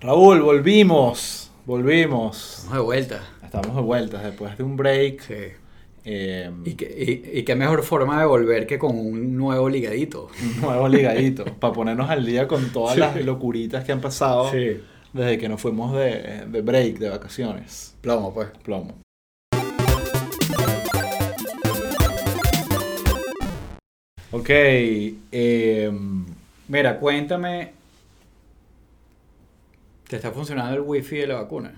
[0.00, 1.50] Raúl, volvimos.
[1.66, 2.58] Volvimos.
[2.58, 3.20] Estamos de vuelta.
[3.44, 5.20] Estamos de vuelta después de un break.
[5.20, 5.34] Sí.
[6.04, 10.28] eh, Y, qué- y- y qué mejor forma de volver que con un nuevo ligadito.
[10.42, 11.44] un nuevo ligadito.
[11.60, 14.50] para ponernos al día con todas las locuritas que han pasado
[15.12, 17.94] desde que nos fuimos de, de break, de vacaciones.
[18.00, 18.48] Plomo, pues.
[18.62, 18.94] Plomo.
[24.32, 24.48] Ok.
[24.50, 25.90] eh,
[26.68, 27.72] Mira, cuéntame.
[30.10, 31.72] ¿Te está funcionando el wifi de la vacuna?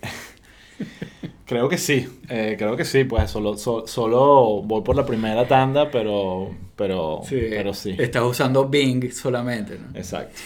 [1.46, 2.08] creo que sí.
[2.28, 3.02] eh, creo que sí.
[3.04, 7.96] Pues solo, so- solo voy por la primera tanda, pero, pero, pero sí.
[7.98, 9.98] Estás usando Bing solamente, ¿no?
[9.98, 10.38] Exacto.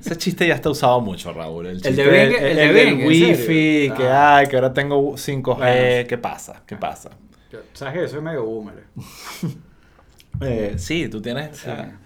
[0.00, 1.66] Ese chiste ya está usado mucho, Raúl.
[1.66, 3.94] El, de chiste Bing- el de Bing, ¿en wifi, serio?
[3.96, 4.36] que Ah.
[4.36, 5.56] hay, que ahora tengo 5G.
[5.56, 6.08] Bueno.
[6.08, 6.62] ¿Qué pasa?
[6.66, 7.10] ¿Qué pasa?
[7.72, 8.84] ¿Sabes que yo soy medio boomer?
[10.40, 11.56] Eh, sí, tú tienes...
[11.58, 11.70] Sí.
[11.70, 11.96] ah,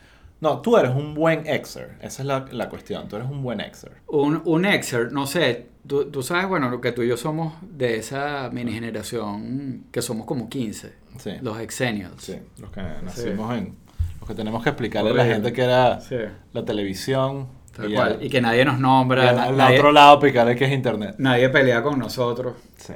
[0.41, 1.97] no, tú eres un buen exer.
[2.01, 3.09] Esa es la, la cuestión.
[3.09, 3.93] Tú eres un buen exer.
[4.07, 7.97] Un, un exer, no sé, tú, tú sabes, bueno, que tú y yo somos de
[7.97, 11.31] esa mini generación que somos como 15, Sí.
[11.43, 12.23] los exenials.
[12.23, 13.75] Sí, los que nacimos en...
[14.21, 16.17] Los que tenemos que explicarle a la gente que era Sí.
[16.53, 17.49] la televisión.
[17.77, 18.13] Tal y, cual.
[18.15, 20.65] al- Y que nadie nos nombra, y al, na- al nadie, otro lado picarle que
[20.67, 21.15] es internet.
[21.19, 22.55] nadie pelea con nosotros.
[22.77, 22.93] Sí.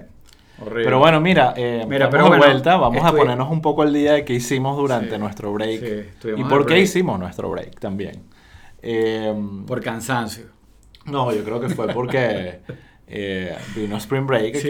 [0.63, 0.85] Horrible.
[0.85, 2.77] Pero bueno, mira, eh, Mira, pero bueno, vuelta.
[2.77, 5.81] Vamos a ponernos un poco al día de qué hicimos durante Sí, nuestro break.
[6.21, 6.83] sí, y por qué break.
[6.85, 8.23] hicimos nuestro break también.
[8.83, 9.35] Eh,
[9.67, 10.47] Por cansancio.
[11.07, 12.61] no, yo creo que fue porque
[13.07, 14.69] eh, vino Spring Break aquí Sí.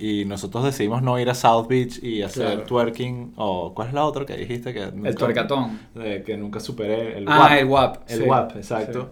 [0.00, 2.62] y, y nosotros decidimos no ir a South Beach y hacer Claro.
[2.64, 3.32] twerking.
[3.36, 4.72] O, ¿Cuál es la otra que dijiste?
[4.72, 5.80] que nunca- El tuercatón.
[6.00, 7.18] eh, que nunca superé.
[7.18, 7.52] El Ah, WAP.
[7.58, 8.10] el WAP.
[8.10, 8.22] El.
[8.22, 9.10] WAP, exacto.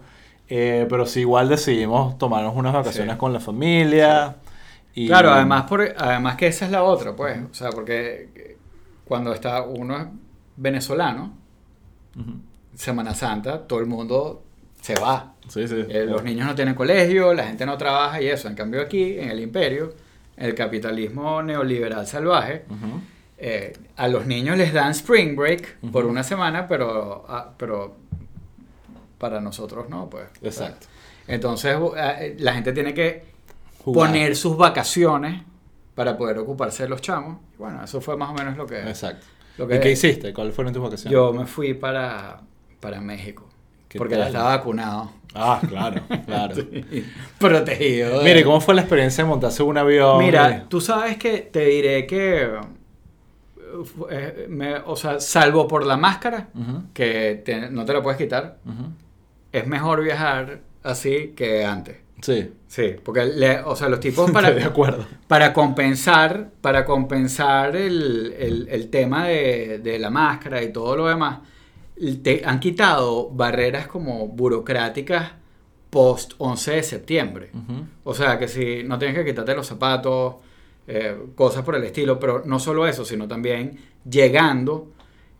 [0.48, 4.36] Eh, pero sí, igual decidimos tomarnos unas vacaciones con la familia.
[4.94, 7.38] Y, Claro, además, por, además que esa es la otra, pues.
[7.50, 8.56] O sea, porque
[9.04, 10.06] cuando está uno es
[10.56, 11.38] venezolano.
[12.74, 14.42] Semana Santa, todo el mundo
[14.80, 15.34] se va.
[15.48, 15.84] Sí, sí.
[15.88, 18.48] Eh, los niños no tienen colegio, la gente no trabaja y eso.
[18.48, 19.94] En cambio aquí, en el imperio,
[20.36, 22.64] el capitalismo neoliberal salvaje,
[23.38, 27.96] eh, a los niños les dan spring break por una semana, pero, ah, pero
[29.18, 30.26] para nosotros no, pues.
[30.42, 30.86] Exacto.
[31.28, 33.31] Entonces eh, la gente tiene que
[33.84, 34.08] Jugar.
[34.10, 35.42] poner sus vacaciones
[35.94, 37.38] para poder ocuparse de los chamos.
[37.58, 38.80] Bueno, eso fue más o menos lo que...
[38.80, 39.26] Exacto.
[39.58, 40.32] Lo que ¿Y qué hiciste?
[40.32, 41.12] ¿Cuáles fueron tus vacaciones?
[41.12, 42.40] Yo me fui para,
[42.80, 43.48] para México.
[43.88, 45.10] ¿Qué Porque ya estaba vacunado.
[45.34, 46.54] Ah, claro, claro.
[47.38, 48.22] Protegido.
[48.22, 50.18] Mire, ¿cómo fue la experiencia de montarse un avión?
[50.24, 52.50] Mira, tú sabes que te diré que...
[54.10, 56.48] eh, me- o sea, salvo por la máscara,
[56.94, 58.58] que te- no te la puedes quitar,
[59.52, 61.96] es mejor viajar así que antes.
[62.20, 65.04] Sí, Sí, porque le- o sea, los tipos para, de acuerdo.
[65.28, 71.06] para compensar, para compensar el, el- el tema de, de la máscara y todo lo
[71.08, 71.40] demás,
[72.22, 75.32] te han quitado barreras como burocráticas
[75.90, 77.50] post 11 de septiembre.
[78.04, 80.36] O sea, que si no tienes que quitarte los zapatos,
[80.86, 83.78] eh, cosas por el estilo, pero no solo eso, sino también
[84.08, 84.92] llegando,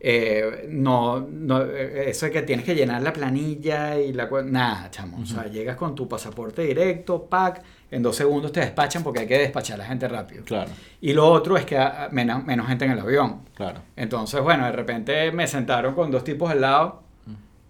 [0.05, 4.29] eh, no, no, eh, eso de que tienes que llenar la planilla y la...
[4.45, 5.19] Nada, chamo.
[5.23, 9.27] O sea, llegas con tu pasaporte directo, pack, en dos segundos te despachan porque hay
[9.29, 10.45] que despachar a la gente rápido.
[10.45, 10.71] Claro,
[11.01, 13.43] Y lo otro es que ah, menos, menos gente en el avión.
[13.55, 13.81] claro.
[13.95, 17.03] Entonces, bueno, de repente me sentaron con dos tipos al lado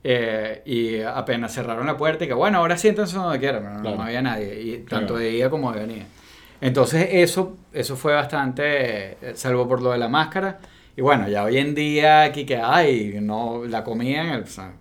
[0.02, 3.96] eh, y apenas cerraron la puerta y que, bueno, ahora siéntense donde quieran, no, Claro.
[3.98, 5.16] no había nadie, y tanto Claro.
[5.18, 6.04] de ida como de venida.
[6.62, 8.62] Entonces, eso, eso fue bastante,
[9.20, 10.58] eh, salvo por lo de la máscara.
[10.96, 14.72] Y bueno, ya hoy en día aquí que hay, no, la comida, o sea,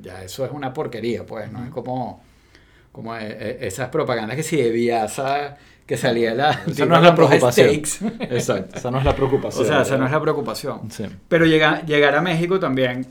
[0.00, 1.64] ya eso es una porquería, pues, ¿no?
[1.64, 2.22] Es como,
[2.92, 5.56] como eh, eh, esas propagandas que si de Viasa,
[5.86, 6.62] que salía la...
[6.66, 7.68] Esa no es la preocupación.
[8.20, 9.64] Exacto, esa no es la preocupación.
[9.64, 10.90] O sea, esa no es la preocupación.
[10.90, 11.04] Sí.
[11.28, 13.06] Pero llegar, llegar a México también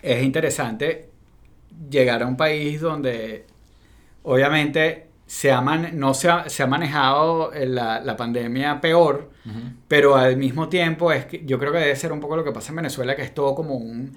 [0.00, 1.10] es interesante.
[1.90, 3.46] Llegar a un país donde
[4.22, 9.30] obviamente se ha man- no se ha, se ha manejado la, la pandemia peor,
[9.86, 12.52] pero al mismo tiempo es que yo creo que debe ser un poco lo que
[12.52, 14.16] pasa en Venezuela, que es todo como un...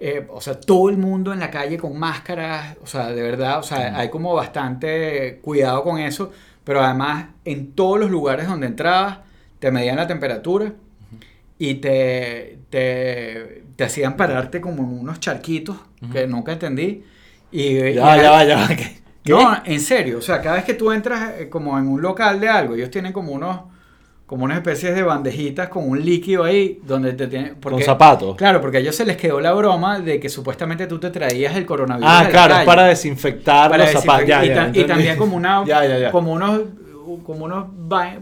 [0.00, 3.58] eh, o sea, todo el mundo en la calle con máscaras, o sea, de verdad,
[3.58, 6.30] o sea, hay como bastante cuidado con eso,
[6.64, 9.18] pero además en todos los lugares donde entrabas
[9.58, 10.72] te medían la temperatura
[11.58, 15.76] y te, te, te hacían pararte como en unos charquitos
[16.12, 17.04] que nunca entendí.
[17.52, 18.66] Y, y- Ya, ya ya.
[19.26, 22.40] No, en serio, o sea, cada vez que tú entras eh, como en un local
[22.40, 23.60] de algo, ellos tienen como unos
[24.26, 28.36] como unas especies de bandejitas con un líquido ahí donde te tienen Con zapatos.
[28.36, 31.56] Claro, porque a ellos se les quedó la broma de que supuestamente tú te traías
[31.56, 32.08] el coronavirus.
[32.08, 34.28] Ah, claro, es para desinfectar Para los zapatos.
[34.28, 36.10] Ya, y, ya, ta- y también como una Ya, ya, ya.
[36.12, 36.60] como unos
[37.24, 37.66] como unos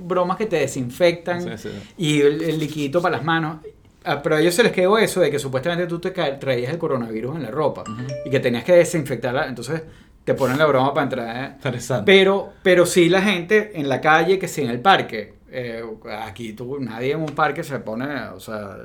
[0.01, 1.69] bromas que te desinfectan Sí, sí.
[1.99, 3.59] y el, el liquidito para las manos.
[4.03, 6.79] Ah, Pero a ellos se les quedó eso de que supuestamente tú te traías el
[6.79, 7.85] coronavirus en la ropa
[8.25, 9.47] y que tenías que desinfectarla.
[9.47, 9.83] Entonces
[10.29, 11.37] te ponen la broma para entrar.
[11.37, 11.53] ¿eh?
[11.55, 12.05] Interesante.
[12.05, 15.37] Pero, pero sí la gente en la calle, que sí en el parque.
[15.51, 15.83] Eh,
[16.23, 18.77] aquí tú, nadie en un parque se pone, o sea,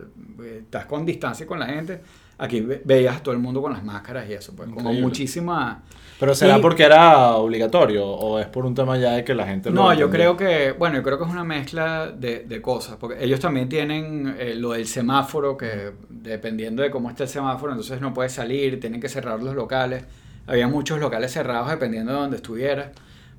[0.58, 2.00] estás con distancia con la gente.
[2.38, 5.84] Aquí veías a todo el mundo con las máscaras y eso, pues como muchísima...
[6.18, 9.70] ¿Pero será porque era obligatorio o es por un tema ya de que la gente
[9.70, 13.22] No, yo creo que, bueno, yo creo que es una mezcla de, de cosas, porque
[13.22, 18.00] ellos también tienen eh, lo del semáforo, que dependiendo de cómo está el semáforo, entonces
[18.00, 20.06] no puedes salir, tienen que cerrar los locales.
[20.48, 22.88] Había muchos locales cerrados dependiendo de donde estuvieras.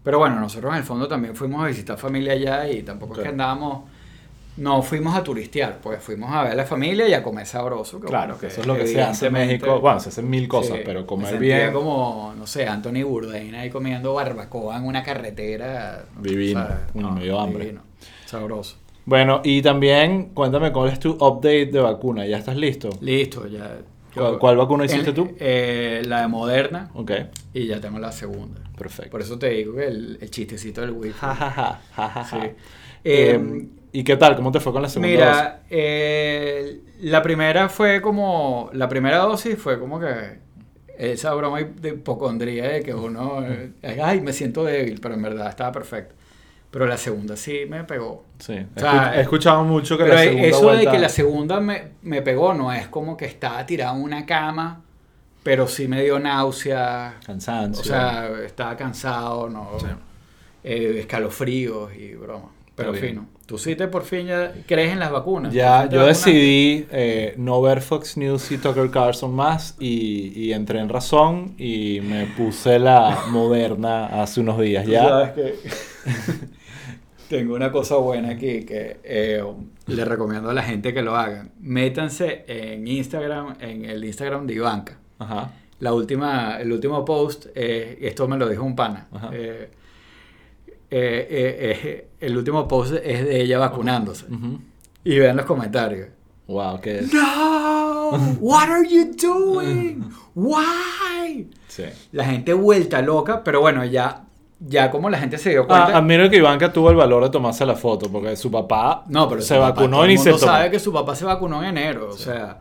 [0.03, 3.23] Pero bueno, nosotros en el fondo también fuimos a visitar familia allá y tampoco es
[3.23, 3.83] que andábamos
[4.57, 7.99] no fuimos a turistear, pues fuimos a ver a la familia y a comer sabroso.
[8.01, 9.81] claro, que eso es lo que se hace en México.
[9.81, 11.73] Bueno, se hacen mil cosas, pero comer bien.
[11.73, 16.05] como, no sé, Anthony Bourdain ahí comiendo barbacoa en una carretera.
[16.21, 17.77] Divino, medio hambre.
[18.27, 18.77] sabroso.
[19.07, 22.27] Bueno, y también cuéntame cuál es tu update de vacuna.
[22.27, 22.89] ¿Ya estás listo?
[23.03, 23.79] Listo, ya.
[24.15, 25.35] ¿Cuál, vacuna hiciste tú?
[25.39, 26.91] Eh, la de Moderna.
[26.95, 27.13] Ok.
[27.53, 28.61] Y ya tengo la segunda.
[28.77, 29.11] Perfecto.
[29.11, 31.13] Por eso te digo que el, chistecito del wifi.
[31.19, 32.39] Ja, ja, ja, sí.
[33.05, 34.35] Eh, ¿Y qué tal?
[34.35, 35.27] ¿Cómo te fue con la segunda dosis?
[35.27, 38.71] Mira, eh, la primera fue como.
[38.73, 40.43] La primera dosis fue como que.
[40.99, 43.45] Esa broma de hipocondría de que uno.
[43.47, 46.15] Eh, ay, me siento débil, pero en verdad estaba perfecto.
[46.75, 48.25] Pero la segunda sí me pegó.
[48.37, 48.55] Sí,
[49.15, 50.49] he escuchado mucho que la segunda.
[50.49, 54.03] Eso de que la segunda me, me, pegó no es como que estaba tirado en
[54.03, 54.83] una cama,
[55.45, 57.21] pero sí me dio náusea.
[57.25, 57.81] Cansancio.
[57.81, 59.69] O sea, estaba cansado, no.
[60.65, 62.51] Eh, escalofríos y broma.
[62.75, 63.29] Pero fino.
[63.47, 65.53] ¿Tú sí te por fin ya crees en las vacunas?
[65.53, 70.81] Ya, yo decidí eh, no ver Fox News y Tucker Carlson más y, y, entré
[70.81, 75.05] en razón y me puse la moderna hace unos días ya.
[75.05, 75.55] Sabes que
[77.35, 79.43] tengo una cosa buena aquí que eh,
[79.87, 81.51] le recomiendo a la gente que lo hagan.
[81.59, 84.97] Métanse en Instagram, en el Instagram de Ivanka.
[85.19, 85.51] Ajá.
[85.81, 89.09] La última, el último post, eh, esto me lo dijo un pana.
[89.11, 89.31] Ajá.
[89.33, 89.69] Eh,
[90.91, 94.27] eh, el último post es de ella vacunándose.
[95.03, 96.11] Y vean los comentarios.
[96.47, 97.13] Wow, ¿qué es?
[97.13, 100.05] No, what are you doing?
[100.37, 101.51] Why?
[102.13, 104.25] La gente vuelta loca, pero bueno, ya
[104.61, 105.89] ya como la gente se dio cuenta.
[105.95, 109.29] Ah, admiro que Ivanka tuvo el valor de tomarse la foto, porque su papá no,
[109.29, 112.59] pero se vacunó y se sabe que su papá se vacunó en enero, o sea.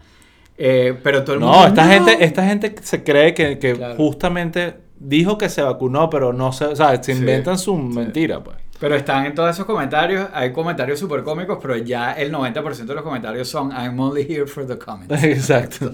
[0.58, 1.58] pero todo el mundo.
[1.58, 6.34] No, esta, Gente, esta gente se cree que, que justamente dijo que se vacunó, pero
[6.34, 8.58] no se, o sea, se inventan su mentira, pues.
[8.80, 12.96] Pero están en todos esos comentarios, hay comentarios súper cómicos, pero ya el 90% de
[12.96, 15.24] los comentarios son I'm only here for the comments.
[15.24, 15.94] Exacto.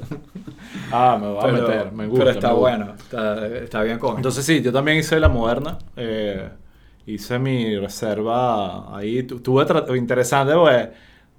[0.91, 2.25] ah, me voy a meter, me gusta.
[2.25, 2.93] Pero está bueno,
[3.61, 4.17] está, bien cómico.
[4.17, 6.49] Entonces sí, yo también hice la moderna, eh,
[7.05, 9.65] hice mi reserva ahí, tuve
[9.97, 10.89] interesante, pues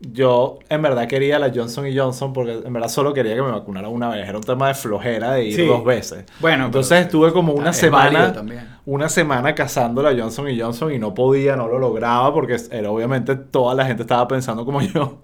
[0.01, 3.89] yo en verdad quería la Johnson Johnson porque en verdad solo quería que me vacunara
[3.89, 4.27] una vez.
[4.27, 6.25] Era un tema de flojera de ir dos veces.
[6.41, 8.33] Bueno, entonces estuve como una semana,
[8.87, 13.37] una semana cazando la Johnson Johnson y no podía, no lo lograba porque era, obviamente
[13.37, 15.19] toda la gente estaba pensando como yo.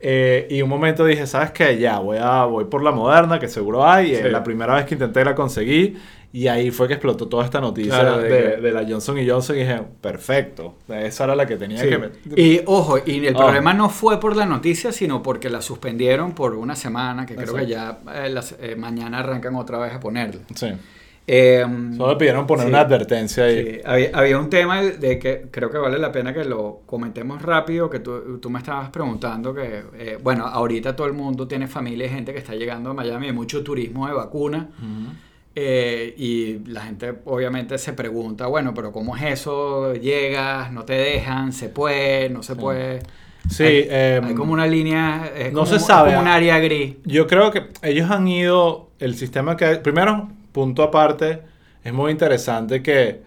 [0.00, 1.78] Eh, y un momento dije, ¿sabes qué?
[1.78, 4.14] Ya, voy, a, voy por la moderna, que seguro hay.
[4.14, 5.96] Eh, la primera vez que intenté la conseguí.
[6.36, 9.80] Y ahí fue que explotó toda esta noticia de, la Johnson y Johnson y dije,
[10.02, 12.38] perfecto, esa era la que tenía que meter.
[12.38, 16.54] Y ojo, y el problema no fue por la noticia, sino porque la suspendieron por
[16.54, 20.42] una semana, que creo que ya eh, eh, mañana arrancan otra vez a ponerla.
[20.54, 20.66] Sí.
[21.26, 23.80] Em, Solo pidieron poner una advertencia ahí.
[23.82, 27.88] Había, había, un tema de que creo que vale la pena que lo comentemos rápido,
[27.88, 32.04] que tú, tú me estabas preguntando que, eh, bueno, ahorita todo el mundo tiene familia
[32.04, 34.68] y gente que está llegando a Miami, hay mucho turismo de vacuna.
[35.58, 39.94] Eh, y la gente obviamente se pregunta, bueno, pero ¿cómo es eso?
[39.94, 40.70] ¿Llegas?
[40.70, 41.54] ¿No te dejan?
[41.54, 42.28] ¿Se puede?
[42.28, 43.00] ¿No se puede?
[43.48, 46.10] Sí, hay, em, como una línea, no se sabe.
[46.10, 46.96] como un área gris.
[47.04, 49.76] Yo creo que ellos han ido, el sistema que...
[49.76, 51.40] Primero, punto aparte,
[51.82, 53.22] es muy interesante que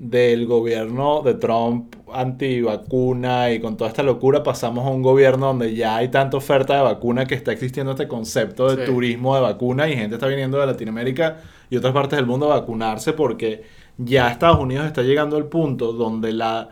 [0.00, 5.74] del gobierno de Trump anti-vacuna y con toda esta locura pasamos a un gobierno donde
[5.74, 9.88] ya hay tanta oferta de vacuna que está existiendo este concepto de turismo de vacuna
[9.88, 11.38] y gente está viniendo de Latinoamérica
[11.70, 13.62] y otras partes del mundo a vacunarse porque
[13.96, 16.68] ya Estados Unidos está llegando al punto donde la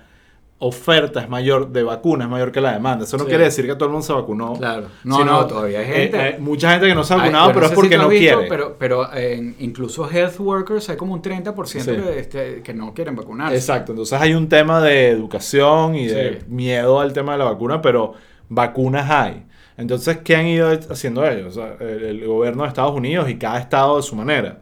[0.60, 3.04] oferta es mayor de vacunas es mayor que la demanda.
[3.04, 4.54] Eso no quiere decir que todo el mundo se vacunó.
[4.54, 4.88] Claro.
[5.04, 6.28] No, no, todavía hay gente.
[6.30, 8.48] Eh, mucha gente que no se ha vacunado, pero es porque no quiere.
[8.48, 9.08] Pero, pero
[9.60, 13.54] incluso health workers hay como un 30% este, que no quieren vacunarse.
[13.54, 13.92] Exacto.
[13.92, 18.14] Entonces hay un tema de educación y de miedo al tema de la vacuna, pero
[18.48, 19.44] vacunas hay.
[19.76, 21.56] Entonces, ¿qué han ido haciendo ellos?
[21.78, 24.58] el gobierno de Estados Unidos y cada estado de su manera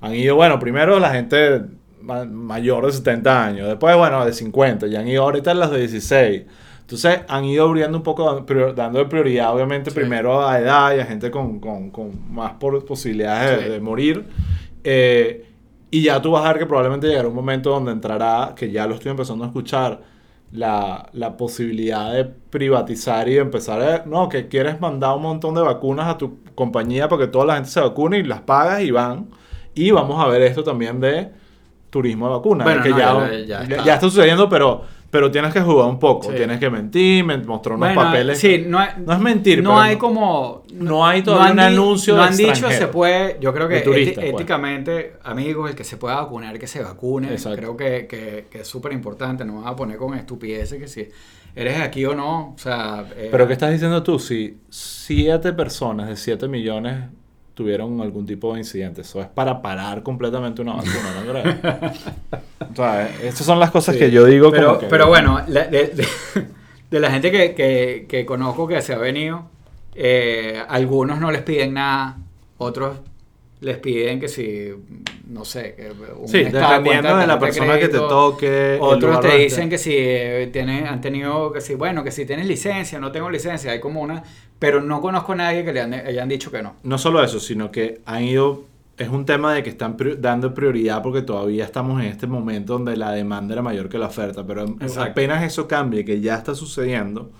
[0.00, 1.62] han ido, bueno, primero la gente
[2.02, 6.42] mayor de 70 años, después, bueno, de 50, ya han ido ahorita las de 16.
[6.82, 8.44] Entonces han ido abriendo un poco,
[8.76, 13.80] dando prioridad obviamente primero a edad y a gente con, con, con más posibilidades de,
[13.80, 14.28] morir.
[14.84, 15.44] Eh,
[15.90, 18.86] Y ya tú vas a ver que probablemente llegará un momento donde entrará, que ya
[18.86, 20.02] lo estoy empezando a escuchar,
[20.50, 24.04] la, la posibilidad de privatizar y empezar a...
[24.06, 27.54] No, que quieres mandar un montón de vacunas a tu compañía para que toda la
[27.54, 29.28] gente se vacune y las pagas y van.
[29.76, 31.28] Y vamos a ver esto también de
[31.90, 32.64] turismo de vacunas.
[32.64, 33.84] Bueno, que no, ya, ya- está.
[33.84, 36.30] ya está sucediendo, pero, pero tienes que jugar un poco.
[36.30, 36.36] Sí.
[36.36, 38.38] Tienes que mentir, men- mostrar unos Bueno, papeles.
[38.38, 40.62] Sí, no, hay- No es mentir, No hay no- como.
[40.74, 43.38] no hay no todavía han un di- anuncio No han dicho se puede.
[43.40, 44.32] Yo creo que turista, pues.
[44.34, 47.30] éticamente, amigos, el que se pueda vacunar, que se vacune.
[47.32, 47.56] Exacto.
[47.56, 49.44] Creo que, que- que es súper importante.
[49.44, 51.08] No vas a poner con estupideces que si
[51.54, 52.54] eres aquí o no.
[52.54, 53.04] O sea.
[53.16, 54.18] eh, Pero ¿qué estás diciendo tú?
[54.18, 57.04] Si siete personas de 7 millones
[57.56, 61.56] tuvieron algún tipo de incidente, eso es para parar completamente una vacuna, ¿no crees?
[62.72, 63.98] o sea, estas son las cosas Sí.
[63.98, 64.86] que yo digo pero, como que...
[64.86, 66.06] pero bueno, la- de, de-
[66.90, 69.46] de la gente que, que- que conozco que se ha venido,
[69.94, 72.18] eh, algunos no les piden nada,
[72.58, 72.98] otros
[73.60, 74.68] les piden que si,
[75.28, 78.78] no sé, que un Sí, estado dependiendo de la persona que te toque.
[78.80, 82.46] Otros te dicen que si eh, tienen, han tenido, que si, bueno, que si tienes
[82.46, 84.22] licencia, no tengo licencia, hay como una,
[84.58, 86.74] pero no conozco a nadie que le han- hayan dicho que no.
[86.82, 88.64] No solo eso, sino que han ido...
[88.98, 92.72] Es un tema de que están pri- dando prioridad porque todavía estamos en este momento
[92.74, 95.10] donde la demanda era mayor que la oferta, pero Exacto.
[95.10, 97.30] apenas eso cambie, que ya está sucediendo.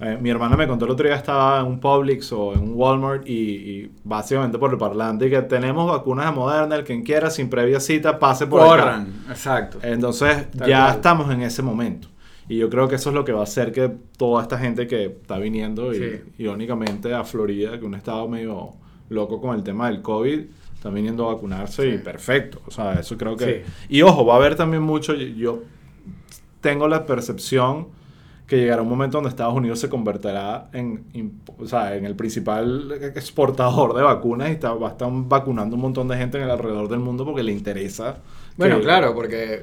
[0.00, 2.72] Eh, mi hermana me contó el otro día estaba en un Publix o en un
[2.74, 7.02] Walmart y, y básicamente por el parlante y que tenemos vacunas de Moderna, el quien
[7.02, 8.68] quiera sin previa cita pase por acá.
[8.70, 9.78] Corran, exacto.
[9.82, 12.08] Entonces ya estamos en ese momento.
[12.48, 14.88] Y yo creo que eso es lo que va a hacer que toda esta gente
[14.88, 16.20] que está viniendo, y, Sí.
[16.38, 18.70] irónicamente, a Florida, que un estado medio
[19.08, 20.40] loco con el tema del COVID,
[20.74, 21.98] están viniendo a vacunarse y Sí.
[21.98, 22.60] perfecto.
[22.66, 23.64] O sea, eso creo que...
[23.66, 23.96] Sí.
[23.98, 25.14] Y ojo, va a haber también mucho...
[25.14, 25.62] Yo
[26.60, 27.88] tengo la percepción
[28.50, 31.04] que llegará un momento donde Estados Unidos se convertirá en,
[31.56, 35.82] o sea, en el principal exportador de vacunas y está, va a estar vacunando un
[35.82, 38.16] montón de gente en el alrededor del mundo porque le interesa.
[38.56, 39.62] Bueno, que- claro, porque.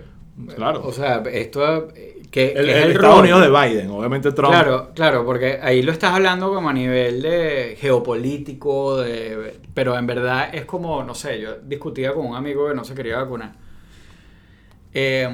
[0.56, 0.84] Claro.
[0.86, 1.90] O sea, esto.
[2.32, 3.20] Que, El, que es el el Estados.
[3.20, 4.52] Unidos de Biden, obviamente Trump.
[4.54, 10.08] Claro, claro, porque ahí lo estás hablando como a nivel de geopolítico, de, pero en
[10.08, 13.52] verdad es como, no sé, yo discutía con un amigo que no se quería vacunar.
[14.94, 15.28] Eh,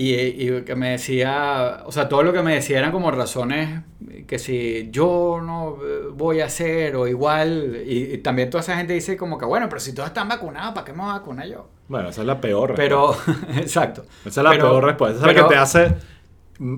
[0.00, 3.80] y, y que me decía, o sea, todo lo que me decía eran como razones
[4.26, 8.76] que si yo no eh, voy a hacer o igual, y, y también toda esa
[8.76, 11.14] gente dice como que, bueno, pero si todos están vacunados, ¿para qué me voy a
[11.14, 11.68] vacunar yo?
[11.88, 12.74] Bueno, esa es la peor.
[12.76, 13.16] Pero,
[13.56, 14.04] exacto.
[14.24, 15.18] esa es la pero- peor respuesta.
[15.18, 15.94] Esa es la que te hace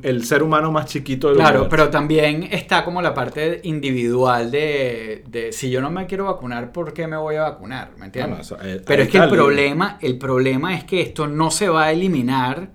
[0.03, 1.71] el ser humano más chiquito del Claro, universo.
[1.71, 6.71] pero también está como la parte individual de, de si yo no me quiero vacunar,
[6.71, 7.91] ¿por qué me voy a vacunar?
[7.99, 8.41] ¿Me entiendes?
[8.41, 11.85] Eso, eh, pero es que el- problema, el problema es que esto no se va
[11.85, 12.69] a eliminar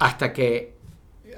[0.00, 0.78] hasta que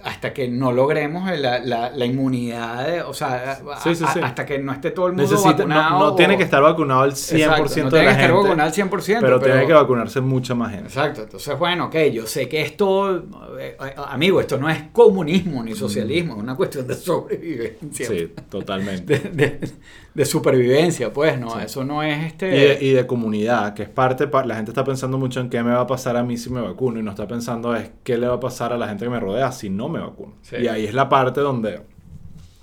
[0.05, 4.19] hasta que no logremos la, la- la inmunidad, de- o sea, a- Sí, sí, sí.
[4.19, 5.99] a- hasta que no esté todo el mundo Necesita- vacunado.
[6.01, 8.21] no, tiene o- que estar vacunado el 100% Exacto, no de tiene la que estar
[8.31, 8.43] gente.
[8.43, 10.87] vacunado al 100%, pero, pero- tiene que vacunarse mucha más gente.
[10.89, 13.17] Exacto, entonces bueno, ok, yo sé que esto,
[13.61, 18.09] eh, eh, amigo, esto no es comunismo ni socialismo, es una cuestión de sobrevivencia.
[18.11, 18.13] Mm.
[18.13, 19.19] Sí, totalmente.
[19.33, 19.71] de, de-
[20.15, 21.59] de supervivencia, pues, ¿no?
[21.59, 22.47] Eso no es Y este...
[22.47, 25.63] de, y de comunidad, que es parte, pa- la gente está pensando mucho en qué
[25.63, 28.19] me va a pasar a mí si me vacuno y no está pensando es qué
[28.19, 30.35] le va a pasar a la gente que me rodea si no me vacuno.
[30.43, 30.57] Sí.
[30.63, 31.81] Y ahí es la parte donde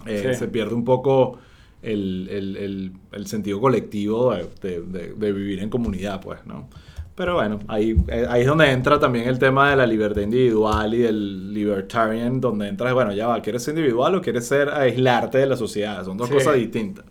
[0.06, 0.40] eh, Sí.
[0.40, 1.40] se pierde un poco
[1.82, 6.68] el, el- el- el sentido colectivo de, de- de- vivir en comunidad, pues, ¿no?
[7.16, 10.94] Pero bueno, ahí, eh, ahí es donde entra también el tema de la libertad individual
[10.94, 15.40] y del libertarian, donde entras, bueno, ya va, ¿quieres ser individual o quieres ser aislarte
[15.40, 16.06] de la sociedad?
[16.06, 17.04] Son dos cosas distintas.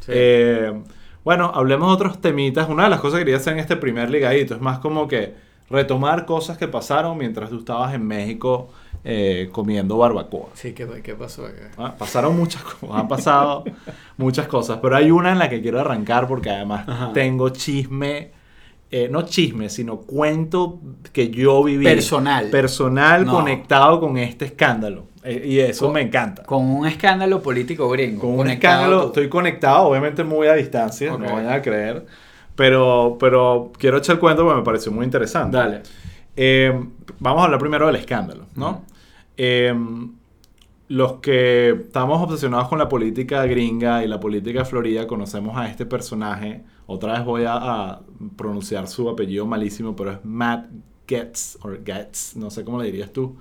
[0.00, 0.12] Sí.
[0.14, 0.72] Eh,
[1.24, 2.68] bueno, hablemos de otros temitas.
[2.68, 5.34] Una de las cosas que quería hacer en este primer ligadito es más como que
[5.68, 8.70] retomar cosas que pasaron mientras tú estabas en México
[9.04, 10.48] eh, comiendo barbacoa.
[10.54, 11.70] Sí, ¿qué, qué pasó acá?
[11.78, 13.64] Ah, Pasaron muchas cosas, han pasado
[14.16, 17.12] muchas cosas, pero hay una en la que quiero arrancar porque además Ajá.
[17.12, 18.30] tengo chisme,
[18.90, 20.80] eh, no chisme, sino cuento
[21.12, 21.84] que yo viví.
[21.84, 22.48] Personal.
[22.50, 23.32] Personal No.
[23.32, 25.04] conectado con este escándalo.
[25.22, 26.42] Eh, y eso Con- me encanta.
[26.44, 28.22] Con un escándalo político gringo.
[28.22, 29.06] Con un escándalo, tú.
[29.08, 32.06] estoy conectado, obviamente muy a distancia, no vayan a creer.
[32.54, 35.56] Pero, pero quiero echar el cuento porque me pareció muy interesante.
[35.56, 35.82] Dale.
[36.36, 36.72] Eh,
[37.18, 38.82] vamos a hablar primero del escándalo, ¿no?
[39.36, 39.74] Eh,
[40.88, 45.86] los que estamos obsesionados con la política gringa y la política Florida conocemos a este
[45.86, 46.62] personaje.
[46.86, 48.00] Otra vez voy a, a
[48.36, 50.66] pronunciar su apellido malísimo, pero es Matt
[51.06, 53.36] Getz, o Getz, no sé cómo le dirías tú.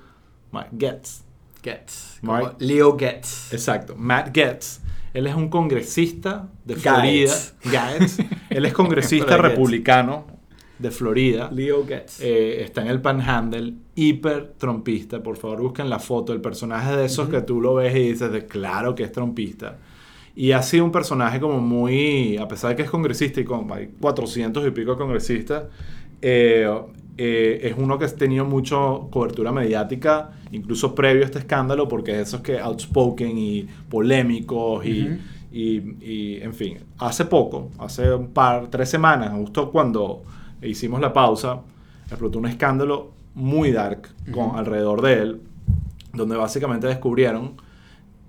[0.51, 1.24] Matt Getz.
[1.61, 2.19] Getz.
[2.21, 3.53] Mark- Como Leo Getz.
[3.53, 4.79] Exacto, Matt Getz.
[5.13, 6.75] Él es un congresista de.
[6.75, 7.33] Florida.
[7.63, 8.19] Gaetz.
[8.49, 9.41] Él es congresista Getz.
[9.41, 10.25] republicano
[10.77, 11.49] de Florida.
[11.51, 12.19] Leo Getz.
[12.21, 15.21] Eh, está en el panhandle, hiper trompista.
[15.21, 16.31] Por favor, busquen la foto.
[16.31, 19.77] El personaje de esos que tú lo ves y dices, de claro que es trompista.
[20.35, 23.69] Y ha sido un personaje como muy, a pesar de que es congresista y con,
[23.73, 25.63] hay 400 y pico congresistas,
[26.21, 26.69] eh,
[27.21, 32.11] eh, es uno que ha tenido mucho cobertura mediática, incluso previo a este escándalo, porque
[32.13, 35.19] es esos que outspoken y polémicos y,
[35.51, 36.77] y- y, en fin.
[36.97, 40.23] Hace poco, hace un par, tres semanas, justo cuando
[40.61, 41.59] hicimos la pausa,
[42.07, 45.41] explotó un escándalo muy dark con, alrededor de él,
[46.13, 47.53] donde básicamente descubrieron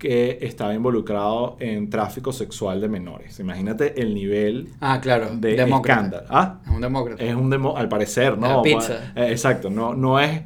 [0.00, 3.38] que estaba involucrado en tráfico sexual de menores.
[3.38, 5.28] Imagínate el nivel Ah, claro.
[5.36, 6.00] de demócrata.
[6.00, 6.26] escándalo.
[6.30, 6.58] ¿Ah?
[6.64, 7.22] Es un demócrata.
[7.22, 8.62] Es un demo, al parecer, La ¿no?
[8.62, 9.12] pizza.
[9.14, 10.40] Eh, exacto, no, no es.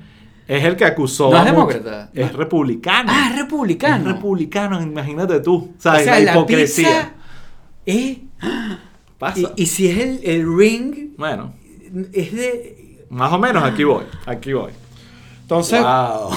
[0.46, 1.30] Es el que acusó.
[1.30, 2.10] No es demócrata.
[2.12, 2.38] Es No.
[2.38, 3.10] republicano.
[3.10, 4.10] Ah, es republicano.
[4.10, 5.72] Es republicano, imagínate tú.
[5.78, 6.88] o sea, la la hipocresía.
[6.88, 7.12] pizza
[7.86, 8.18] es...
[9.18, 9.40] Pasa.
[9.56, 11.54] Y, y si es el, el ring, Bueno,
[12.12, 13.06] es de...
[13.08, 14.04] más o menos aquí voy.
[14.26, 14.72] Aquí voy.
[15.44, 16.30] Entonces, wow.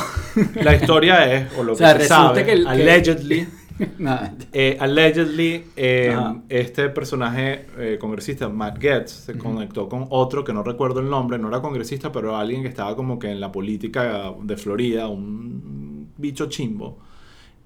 [0.63, 3.47] la historia es, o lo O que se sabe, que el- allegedly,
[4.51, 6.13] eh, allegedly, eh,
[6.49, 11.37] este personaje eh, congresista, Matt Getz, se conectó con otro que no recuerdo el nombre,
[11.37, 16.11] no era congresista, pero alguien que estaba como que en la política de Florida, un
[16.17, 16.97] bicho chimbo.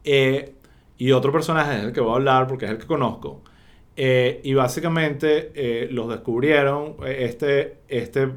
[0.04, 3.42] Y otro personaje es el que voy a hablar porque es el que conozco.
[3.96, 6.98] Y básicamente los descubrieron.
[7.04, 8.28] Este, este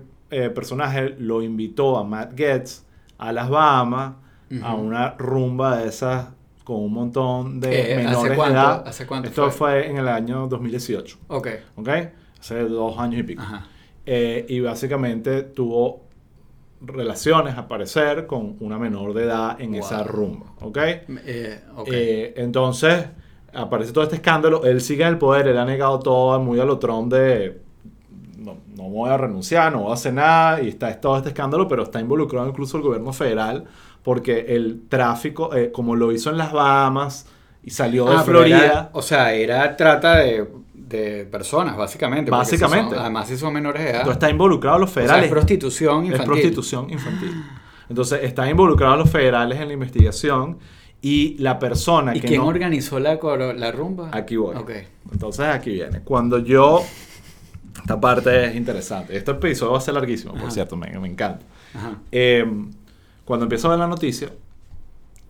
[0.55, 2.84] personaje lo invitó a Matt Getz
[3.29, 4.15] a las Bahamas
[4.63, 6.29] a una rumba de esas
[6.65, 7.83] con un montón de.
[7.83, 8.89] ¿Hace menores de edad.
[8.89, 9.83] ¿Hace cuánto Esto fue?
[9.83, 9.91] fue?
[9.91, 11.49] en el año 2018, Ok.
[11.77, 11.89] ¿ok?
[12.41, 13.43] Hace dos años y pico.
[13.43, 13.67] Ajá.
[14.07, 16.03] Eh, y básicamente tuvo
[16.81, 19.81] relaciones, a parecer, con una menor de edad en Wow.
[19.81, 20.79] esa rumba, ¿ok?
[21.27, 21.89] Eh, ok.
[21.91, 23.07] Eh, entonces,
[23.55, 24.65] aparece todo este escándalo.
[24.65, 27.63] Él sigue en el poder, él ha negado todo, muy a lo Trump de
[28.45, 31.67] no, no voy a renunciar, no voy a hacer nada, y está todo este escándalo,
[31.67, 33.65] pero está involucrado incluso el gobierno federal,
[34.03, 37.27] porque el tráfico, eh, como lo hizo en las Bahamas
[37.63, 42.27] y salió de Ah, pero Florida, era- o sea, era trata de, de personas, básicamente.
[42.31, 42.91] si Básicamente.
[42.95, 44.01] son- además, si son menores de edad.
[44.01, 45.25] entonces está involucrado los o sea, federales.
[45.27, 46.27] es prostitución Es infantil.
[46.31, 47.31] prostitución infantil.
[47.89, 50.59] Entonces, están involucrados los federales en la investigación
[51.01, 52.47] y la persona ¿Y que quién no...
[52.49, 53.19] organizó la,
[53.57, 54.09] la rumba?
[54.13, 54.57] Aquí voy.
[55.13, 56.01] Entonces aquí viene.
[56.01, 56.83] Cuando yo...
[57.77, 59.17] Esta parte es interesante.
[59.17, 60.51] Este episodio va a ser larguísimo, por Ajá.
[60.51, 61.45] cierto, me, me encanta.
[62.13, 62.45] Eh,
[63.25, 64.31] cuando empiezo a ver la noticia,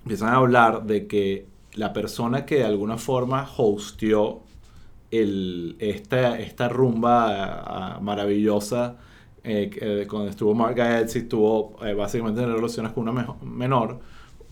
[0.02, 4.40] empiezan a hablar de que la persona que de alguna forma hostió
[5.10, 8.96] el, esta, esta rumba ah, maravillosa,
[9.42, 14.00] eh, eh, cuando estuvo Mark Gaetz y estuvo eh, básicamente en relaciones con una menor,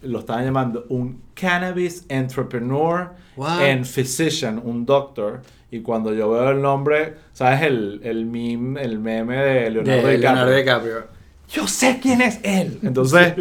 [0.02, 3.60] lo estaban llamando un cannabis entrepreneur What?
[3.62, 5.40] and physician, un doctor.
[5.70, 7.62] Y cuando yo veo el nombre, ¿sabes?
[7.62, 11.04] El, el meme, el meme de Leonardo De DiCaprio Leonardo DiCaprio.
[11.48, 12.78] yo sé quién es él.
[12.82, 13.34] Entonces,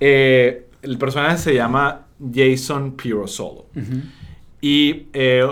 [0.00, 3.66] eh, el personaje se llama Jason Pirosolo.
[3.74, 4.02] Ujú.
[4.60, 5.46] Y eh,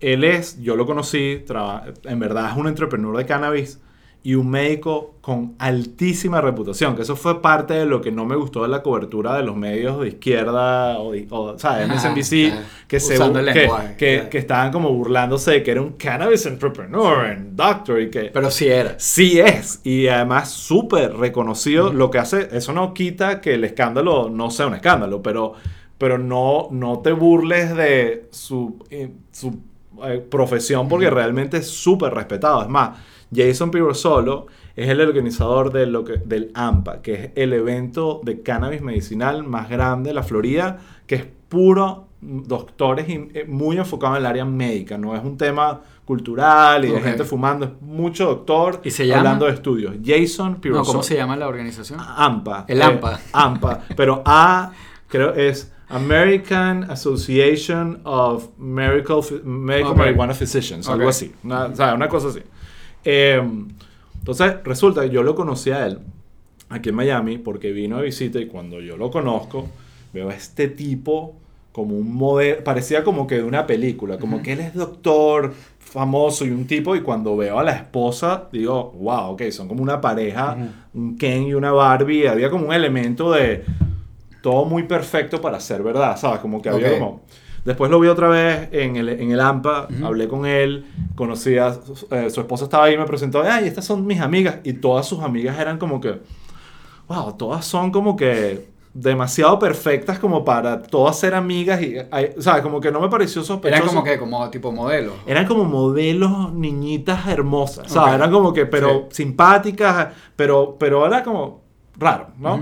[0.00, 3.80] él es, yo lo conocí, traba- en verdad es un entrepreneur de cannabis
[4.22, 8.36] y un médico con altísima reputación, que eso fue parte de lo que no me
[8.36, 11.88] gustó de la cobertura de los medios de izquierda o, o ¿sabes?
[11.88, 12.52] MSNBC,
[12.86, 14.30] que, se, que, lenguaje, que- claro.
[14.30, 18.24] que estaban como burlándose de que era un cannabis entrepreneur, and doctor, y que...
[18.24, 18.94] Pero sí era.
[18.98, 21.92] Sí es, y además súper reconocido.
[21.92, 25.54] Lo que hace, eso no quita que el escándalo no sea un escándalo, pero,
[25.96, 29.60] pero no, no te burles de su, eh, su
[30.04, 32.62] eh, profesión porque realmente es súper respetado.
[32.62, 32.98] Es más,
[33.34, 38.42] Jason Pirosolo es el organizador de lo que, del AMPA, que es el evento de
[38.42, 44.14] cannabis medicinal más grande de la Florida, que es puro doctores y, eh, muy enfocado
[44.14, 48.26] en el área médica, no es un tema cultural y de gente fumando, es mucho
[48.26, 49.94] doctor ¿Y se hablando de estudios.
[50.04, 50.84] Jason No, Pirosolo.
[50.84, 52.00] ¿Cómo se llama la organización?
[52.00, 52.64] AMPA.
[52.66, 53.20] El eh, AMPA.
[53.32, 53.80] AMPA.
[53.96, 54.72] Pero A,
[55.06, 59.96] creo es American Association of Medical, Medical.
[59.96, 61.32] Marijuana Physicians, algo así.
[61.44, 62.40] Una, o sea, una cosa así.
[63.04, 63.42] Eh,
[64.18, 65.98] entonces, resulta que yo lo conocí a él
[66.70, 69.68] aquí en Miami porque vino de visita y cuando yo lo conozco,
[70.12, 71.34] veo a este tipo
[71.72, 76.44] como un modelo, parecía como que de una película, como que él es doctor famoso
[76.44, 80.00] y un tipo y cuando veo a la esposa digo, wow, ok, son como una
[80.00, 80.56] pareja,
[80.94, 83.64] un Ken y una Barbie, había como un elemento de
[84.42, 86.40] todo muy perfecto para ser verdad, ¿sabes?
[86.40, 87.22] Como que había como...
[87.64, 91.74] Después lo vi otra vez en el, en el AMPA, hablé con él, conocí a
[91.74, 95.06] su, eh, su esposa estaba ahí, me presentó, ay, estas son mis amigas, y todas
[95.06, 96.20] sus amigas eran como que,
[97.06, 102.62] wow, todas son como que demasiado perfectas como para todas ser amigas, y, o sea,
[102.62, 103.82] como que no me pareció sospechoso.
[103.82, 105.12] Era como que, como tipo modelo.
[105.26, 108.14] Eran como modelos niñitas hermosas, ¿sabes?
[108.14, 108.16] Ok.
[108.16, 111.62] Eran como que, pero simpáticas, pero, pero era como
[111.98, 112.58] raro, ¿no?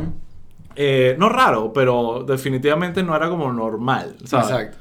[0.74, 4.50] Eh, no raro, pero definitivamente no era como normal, ¿sabes?
[4.50, 4.78] Exacto.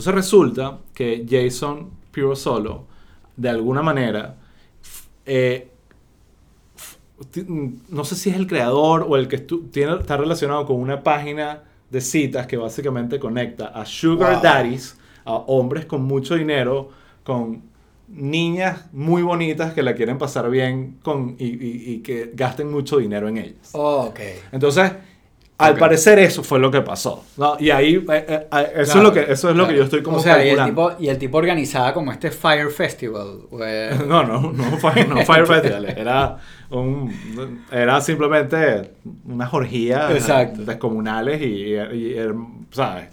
[0.00, 2.86] Entonces resulta que Jason Pirosolo,
[3.36, 4.34] de alguna manera,
[5.26, 5.68] eh,
[7.30, 11.02] ti- no sé si es el creador o el que tiene, está relacionado con una
[11.02, 14.42] página de citas que básicamente conecta a sugar Wow.
[14.42, 16.88] daddies, a hombres con mucho dinero,
[17.22, 17.62] con
[18.08, 22.96] niñas muy bonitas que la quieren pasar bien con, y, y- y que gasten mucho
[22.96, 23.72] dinero en ellas.
[23.74, 24.20] Oh, ok.
[24.50, 24.92] Entonces,
[25.60, 25.78] al Ok.
[25.78, 27.24] parecer eso fue lo que pasó.
[27.36, 27.56] ¿no?
[27.58, 29.76] Y ahí, eh, eh, eh, eso, es Claro, lo que, eso es lo que claro.
[29.76, 30.90] yo estoy como O sea, y el, calculando.
[30.92, 33.40] tipo, y el tipo organizaba como este Fire Festival.
[33.50, 33.90] güey.
[34.08, 35.84] No, no, no fue no Fire Festival.
[35.96, 36.36] Era,
[36.70, 38.92] un, era simplemente
[39.24, 40.62] unas orgías Exacto.
[40.64, 41.44] descomunales y,
[41.74, 42.16] y- y,
[42.70, 43.08] ¿sabes?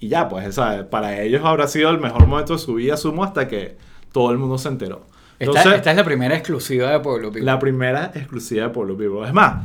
[0.00, 0.84] Y ya, pues, ¿sabes?
[0.84, 3.76] Para ellos habrá sido el mejor momento de su vida, sumo, hasta que
[4.12, 5.06] todo el mundo se enteró.
[5.40, 7.44] Esta, Entonces, esta es la primera exclusiva de Pueblo Pico.
[7.44, 9.24] la primera exclusiva de Pueblo Vivo.
[9.24, 9.64] Es más,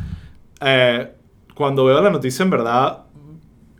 [0.62, 1.12] eh,
[1.56, 3.04] cuando veo la noticia, en verdad,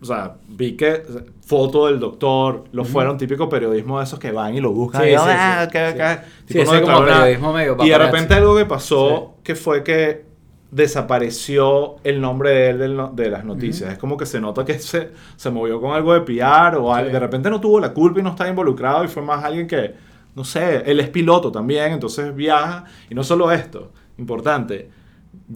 [0.00, 1.02] o sea, vi que
[1.46, 5.02] foto del doctor, lo fueron típico periodismo de esos que van y lo buscan.
[5.02, 5.96] Sí, y, "Ah, sí, que- sí.
[5.96, 6.18] que-".
[6.46, 10.24] Sí, Tipo, no como periodismo medio Y de repente algo que pasó, que fue que
[10.70, 13.92] desapareció el nombre de él de las noticias.
[13.92, 17.10] Es como que se nota que se, se movió con algo de PR o algo.
[17.10, 19.94] De repente no tuvo la culpa y no está involucrado y fue más alguien que,
[20.34, 22.84] no sé, él es piloto también, entonces viaja.
[23.08, 24.90] Y no solo esto, importante,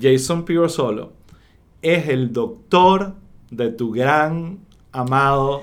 [0.01, 1.18] Jason Solo
[1.83, 3.15] es el doctor
[3.51, 4.59] de tu gran
[4.93, 5.63] amado.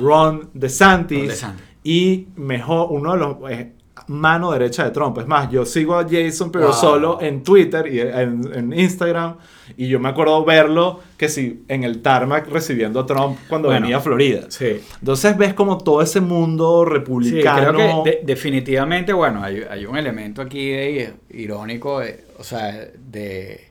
[0.00, 1.64] Ron DeSantis, Ron DeSantis.
[1.82, 3.72] y mejor, uno de los eh,
[4.06, 5.18] mano derecha de Trump.
[5.18, 6.74] Es más, yo sigo a Jason pero Wow.
[6.74, 9.36] solo en Twitter y en, en Instagram
[9.76, 13.82] y yo me acuerdo verlo que si en el tarmac recibiendo a Trump cuando Bueno,
[13.82, 14.46] venía a Florida.
[14.48, 14.80] Sí.
[15.00, 17.72] Entonces ves como todo ese mundo Sí, republicano.
[17.72, 22.88] creo que de- definitivamente, bueno, hay, hay un elemento aquí de- irónico, de- o sea,
[22.96, 23.68] de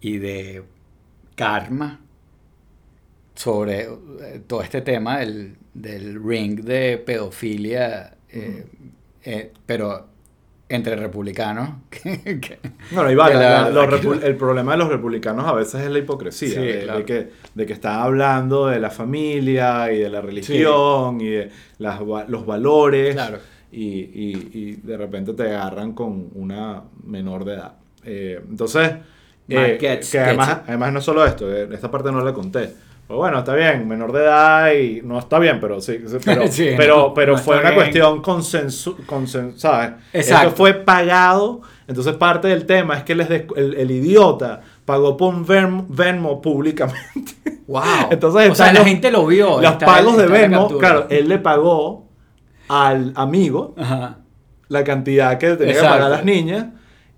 [0.00, 0.62] y de
[1.34, 2.00] karma
[3.34, 3.88] sobre eh,
[4.46, 8.66] todo este tema del, del ring de pedofilia, eh,
[9.24, 10.08] eh, pero
[10.68, 11.70] entre republicanos.
[11.90, 12.58] que- que-
[12.92, 14.88] Bueno, ahí va, que la- la la- los verdad que- repu- el problema de los
[14.88, 18.90] republicanos a veces es la hipocresía, Sí, de, que, de que están hablando de la
[18.90, 23.38] familia y de la religión y de las los valores Claro.
[23.70, 27.74] y, y- y de repente te agarran con una menor de edad.
[28.04, 28.92] Eh, entonces,
[29.48, 32.70] eh, gets- que además, gets además no solo esto, eh, esta parte no la conté.
[33.06, 36.70] Pero bueno, está bien, menor de edad y no está bien, pero sí, pero, Sí,
[36.76, 37.74] pero, no, pero no fue una bien.
[37.74, 39.90] cuestión consensu, consen- ¿sabes?
[40.12, 40.48] Exacto.
[40.48, 45.16] Esto fue pagado, entonces parte del tema es que les des- el, el idiota pagó
[45.16, 47.32] por un Venmo, Venmo públicamente.
[47.66, 47.82] Wow.
[48.10, 49.60] Entonces o sea, están la los- gente lo vio.
[49.60, 52.08] Los pagos de Venmo, claro, él le pagó
[52.68, 54.18] al amigo Ajá.
[54.68, 55.88] la cantidad que tenía que Exacto.
[55.96, 56.66] pagar a las niñas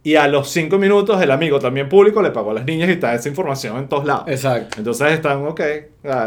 [0.04, 2.92] y a los cinco minutos el amigo también público le pagó a las niñas y
[2.92, 4.24] está esa información en todos lados.
[4.28, 4.76] Exacto.
[4.78, 5.60] Entonces están, ok.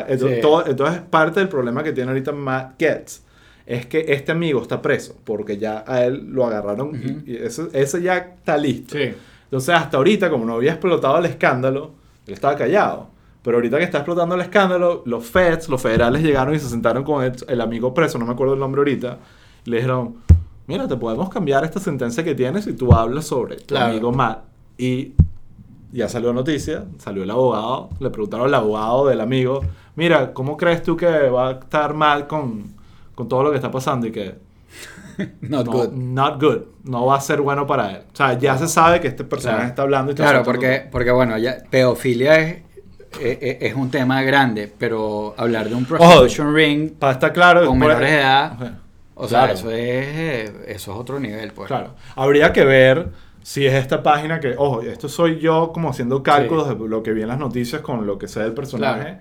[0.08, 0.42] entonces, Sí.
[0.42, 3.22] todo- entonces, parte del problema que tiene ahorita Matt Getz
[3.66, 6.98] es que este amigo está preso porque ya a él lo agarraron Ujú.
[7.26, 8.98] y, y ese, ese ya está listo.
[8.98, 9.14] Sí.
[9.44, 11.92] Entonces, hasta ahorita, como no había explotado el escándalo,
[12.26, 13.10] él estaba callado.
[13.44, 17.04] Pero ahorita que está explotando el escándalo, los feds, los federales llegaron y se sentaron
[17.06, 19.20] con el, el amigo preso, no me acuerdo el nombre ahorita,
[19.64, 20.16] y le dijeron,
[20.68, 23.88] mira, te podemos cambiar esta sentencia que tienes si tú hablas sobre tu Claro.
[23.92, 24.40] amigo Matt.
[24.78, 25.14] Y
[25.92, 29.62] ya salió noticia, salió el abogado, le preguntaron al abogado del amigo,
[29.96, 32.66] mira, ¿cómo crees tú que va a estar mal con,
[33.16, 34.06] con todo lo que está pasando?
[34.08, 34.36] Y que
[35.42, 35.90] Not no, good.
[35.94, 38.02] not good, no va a ser bueno para él.
[38.14, 39.70] O sea, ya se sabe que este personaje Claro.
[39.70, 42.58] está hablando y está Claro, porque, porque bueno, ya, pedofilia es,
[43.20, 47.66] es, es- es un tema grande, pero hablar de un prostitution ring Para estar claro.
[47.66, 48.74] con menores de edad, Ajá.
[49.18, 49.54] O sea, Claro.
[49.54, 51.68] eso es eso es otro nivel, pues.
[51.68, 51.96] Claro.
[52.16, 53.10] Habría que ver
[53.44, 57.14] si es esta página que, ojo, esto soy yo como haciendo cálculos de lo que
[57.14, 59.02] vi en las noticias con lo que sé del personaje.
[59.04, 59.18] Claro.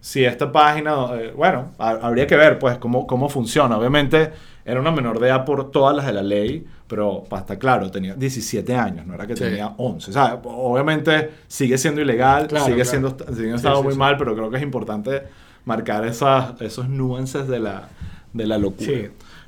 [0.00, 3.76] Si esta página, eh, bueno, ha- habría que ver pues cómo, cómo funciona.
[3.76, 4.30] Obviamente
[4.64, 8.14] era una menor de edad por todas las de la ley, pero estar claro, tenía
[8.14, 9.44] 17 años, no era que Sí.
[9.44, 10.10] tenía 11.
[10.10, 12.90] O sea, obviamente sigue siendo ilegal, Claro, sigue claro.
[12.90, 15.22] siendo sigue estado sí, muy mal, pero creo que es importante
[15.64, 17.88] marcar esas, esos nuances de la,
[18.32, 18.90] de la locura.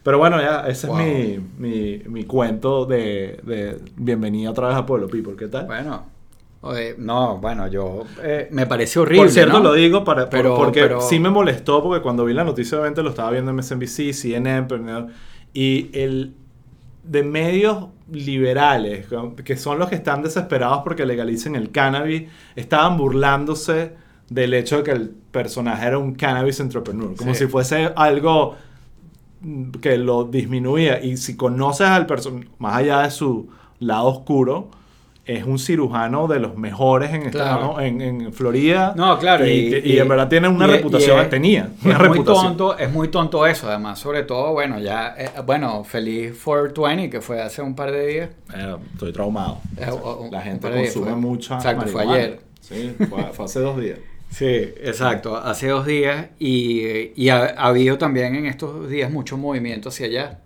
[0.09, 0.99] Pero bueno, ya, ese Wow.
[1.01, 5.35] es mi, mi, mi cuento de, de bienvenida otra vez a Pueblo People.
[5.37, 5.67] ¿Qué tal?
[5.67, 6.07] Bueno,
[6.63, 9.25] oye, no, bueno, yo eh, me parece horrible.
[9.25, 9.65] por cierto, ¿no?
[9.65, 12.79] lo digo para, por- Pero- porque pero- sí me molestó, porque cuando vi la noticia,
[12.79, 14.67] obviamente lo estaba viendo en MSNBC, CNN,
[15.53, 16.33] y el
[17.05, 19.07] de medios liberales,
[19.45, 23.93] que son los que están desesperados porque legalicen el cannabis, estaban burlándose
[24.31, 27.41] del hecho de que el personaje era un cannabis entrepreneur, como Sí.
[27.45, 28.57] si fuese algo
[29.81, 31.03] que lo disminuía.
[31.03, 33.49] Y si conoces al personaje, más allá de su
[33.81, 34.69] lado oscuro,
[35.25, 37.61] es un cirujano de los mejores en, Claro.
[37.79, 38.95] Estados- en, en Florida.
[38.97, 39.47] No, claro.
[39.47, 42.47] Y, y en verdad tiene una y- reputación, y es- tenía es una muy reputación.
[42.57, 47.21] tonto, es muy tonto eso, además, sobre todo, bueno, ya, eh, bueno, feliz 420, que
[47.21, 48.31] fue hace un par de días.
[48.57, 49.59] Eh, estoy traumado.
[49.77, 52.25] Eh, o- La gente consume fue- mucha Exacto, fue marihuana.
[52.25, 52.41] ayer.
[52.63, 53.99] Sí, fue, fue hace dos días.
[54.31, 59.37] Sí, exacto, hace dos días y, y ha, ha habido también en estos días mucho
[59.37, 60.39] movimiento hacia allá.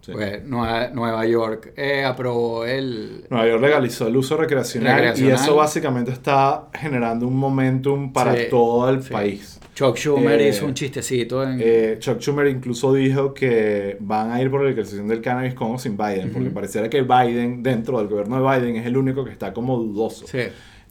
[0.00, 0.12] Sí.
[0.12, 3.26] Pues Nueva, Nueva York eh, aprobó el...
[3.28, 5.32] Nueva York legalizó el uso recreacional, Recreacional.
[5.32, 9.12] y eso básicamente está generando un momentum para Sí, todo el sí.
[9.12, 9.60] país.
[9.74, 11.60] Chuck Schumer Eh, hizo un chistecito en...
[11.62, 15.72] Eh, Chuck Schumer incluso dijo que van a ir por la legalización del cannabis con
[15.74, 19.24] o sin Biden, porque pareciera que Biden, dentro del gobierno de Biden, es el único
[19.26, 20.38] que está como dudoso sí.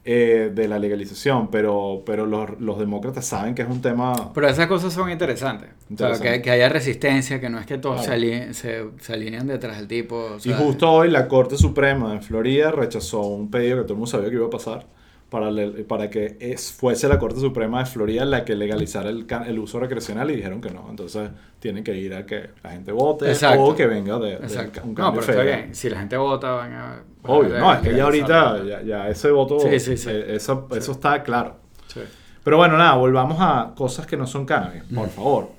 [0.10, 4.32] Eh, de la legalización, pero, pero los, los demócratas saben que es un tema...
[4.34, 5.70] Pero esas cosas son interesantes.
[5.70, 6.32] O sea, Interesante.
[6.32, 8.10] que, que haya resistencia, que no es que todos Claro.
[8.12, 10.16] se, aline- se, se alinean detrás del tipo.
[10.16, 14.00] o Y justo hoy la Corte Suprema de Florida rechazó un pedido que todo el
[14.00, 14.86] mundo sabía que iba a pasar
[15.30, 19.26] para, le- para que es, fuese la Corte Suprema de Florida la que legalizara el,
[19.48, 20.88] el uso recreacional y dijeron que no.
[20.90, 23.64] Entonces tienen que ir a que la gente vote Exacto.
[23.64, 25.76] o que venga de, de un No, cambio pero está bien.
[25.76, 26.82] Si la gente vota, van a.
[26.84, 26.92] van
[27.26, 30.10] a Obvio, no, es que ya ahorita ya, ya ese voto, Sí, sí, sí.
[30.10, 31.58] eh, eso, eso está claro.
[31.88, 32.02] Sí.
[32.44, 35.50] Pero bueno, nada, volvamos a cosas que no son cannabis, por favor.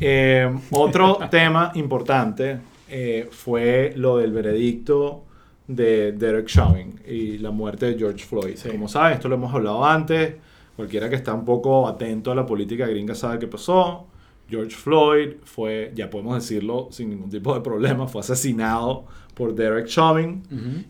[0.00, 2.58] Eh, otro tema importante
[2.88, 5.24] eh, fue lo del veredicto
[5.66, 8.56] de Derek Chauvin y la muerte de George Floyd.
[8.56, 8.68] Sí.
[8.70, 10.34] Como saben, esto lo hemos hablado antes.
[10.76, 14.06] Cualquiera que está un poco atento a la política gringa sabe qué pasó.
[14.48, 19.86] George Floyd fue, ya podemos decirlo sin ningún tipo de problema, fue asesinado por Derek
[19.86, 20.42] Chauvin.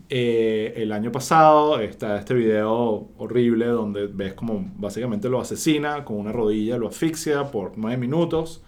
[0.09, 6.17] Eh, el año pasado está este video horrible donde ves como básicamente lo asesina con
[6.17, 8.63] una rodilla, lo asfixia por nueve minutos.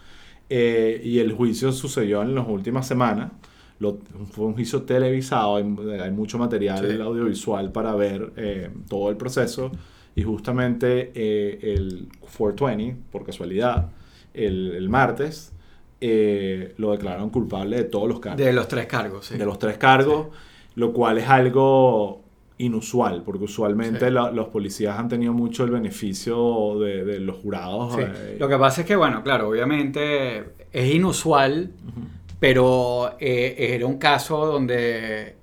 [0.50, 3.32] Eh, y el juicio sucedió en las últimas semanas.
[3.80, 3.98] Lo-
[4.32, 5.64] fue un juicio televisado, hay,
[6.02, 7.02] hay mucho material Sí.
[7.02, 9.72] audiovisual para ver eh, todo el proceso.
[10.16, 13.90] Y justamente eh, el 420, por casualidad,
[14.34, 15.52] el, el martes,
[16.00, 19.38] eh, lo declararon culpable de todos los cargos De los tres cargos, sí.
[19.38, 20.28] de los tres cargos,
[20.76, 22.22] lo cual es algo
[22.58, 24.12] inusual, porque usualmente Sí.
[24.14, 27.96] la- los policías han tenido mucho el beneficio de, de los jurados.
[27.96, 28.02] Sí.
[28.02, 32.08] eh, Lo que pasa es que, bueno, claro, obviamente es inusual, Ujú.
[32.40, 35.36] Pero eh, era un caso donde.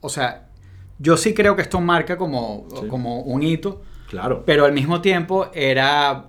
[0.00, 0.48] O sea,
[0.98, 2.86] yo sí creo que esto marca como, Sí.
[2.88, 3.82] como un hito.
[4.08, 4.42] Claro.
[4.44, 6.26] Pero al mismo tiempo era,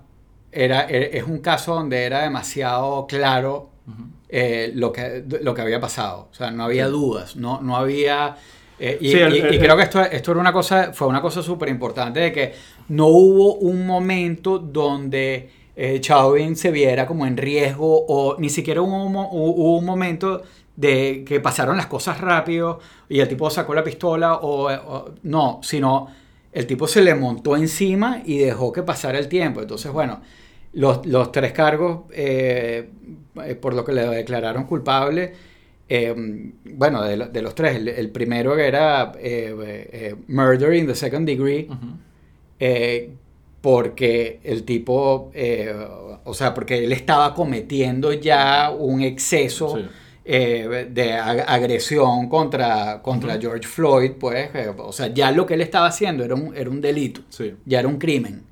[0.50, 3.70] era, es un caso donde era demasiado claro
[4.28, 6.28] eh, lo, que, lo que había pasado.
[6.30, 6.92] O sea, no había Sí.
[6.92, 8.36] dudas, no, no había...
[8.78, 11.06] eh, y, Sí, el- y- el- y creo que esto, esto era una cosa, fue
[11.08, 12.54] una cosa súper importante de que
[12.88, 18.80] no hubo un momento donde eh, Chauvin se viera como en riesgo o ni siquiera
[18.82, 20.42] hubo, un mo- hubo un momento
[20.76, 25.60] de que pasaron las cosas rápido y el tipo sacó la pistola o, o- no,
[25.62, 26.08] sino
[26.52, 29.60] el tipo se le montó encima y dejó que pasara el tiempo.
[29.60, 30.20] Entonces, bueno,
[30.72, 32.88] los, los tres cargos eh,
[33.44, 35.32] eh, por lo que le declararon culpable,
[35.88, 36.14] eh,
[36.64, 41.26] bueno, de, lo- de los tres, el, el primero era eh, murder in the second
[41.26, 41.68] degree,
[43.64, 45.74] porque el tipo, eh,
[46.24, 49.86] o sea, porque él estaba cometiendo ya un exceso Sí.
[50.26, 53.38] eh, de ag- agresión contra, contra.
[53.40, 56.68] George Floyd, pues, eh, o sea, ya lo que él estaba haciendo era un, era
[56.68, 57.54] un delito, Sí.
[57.64, 58.42] ya era un crimen.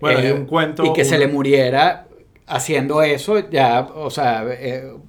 [0.00, 0.86] Bueno, hay un cuento.
[0.86, 2.06] Y que se le muriera
[2.46, 4.42] haciendo eso, ya, o sea,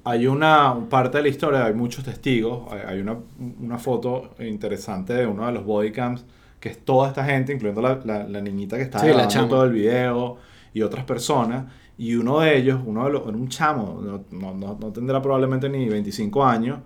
[0.04, 2.70] Hay una un parte de la historia, hay muchos testigos.
[2.70, 3.16] Hay, hay una,
[3.62, 6.24] una foto interesante de uno de los bodycams,
[6.60, 9.64] que es toda esta gente, incluyendo la, la- la niñita que está Sí, grabando todo
[9.64, 10.36] el video
[10.74, 11.64] y otras personas.
[11.96, 15.88] Y uno de ellos, uno de los, un chamo, no, no- no- tendrá probablemente ni
[15.88, 16.78] 25 años,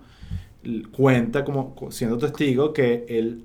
[0.91, 3.43] cuenta como co- siendo testigo que él,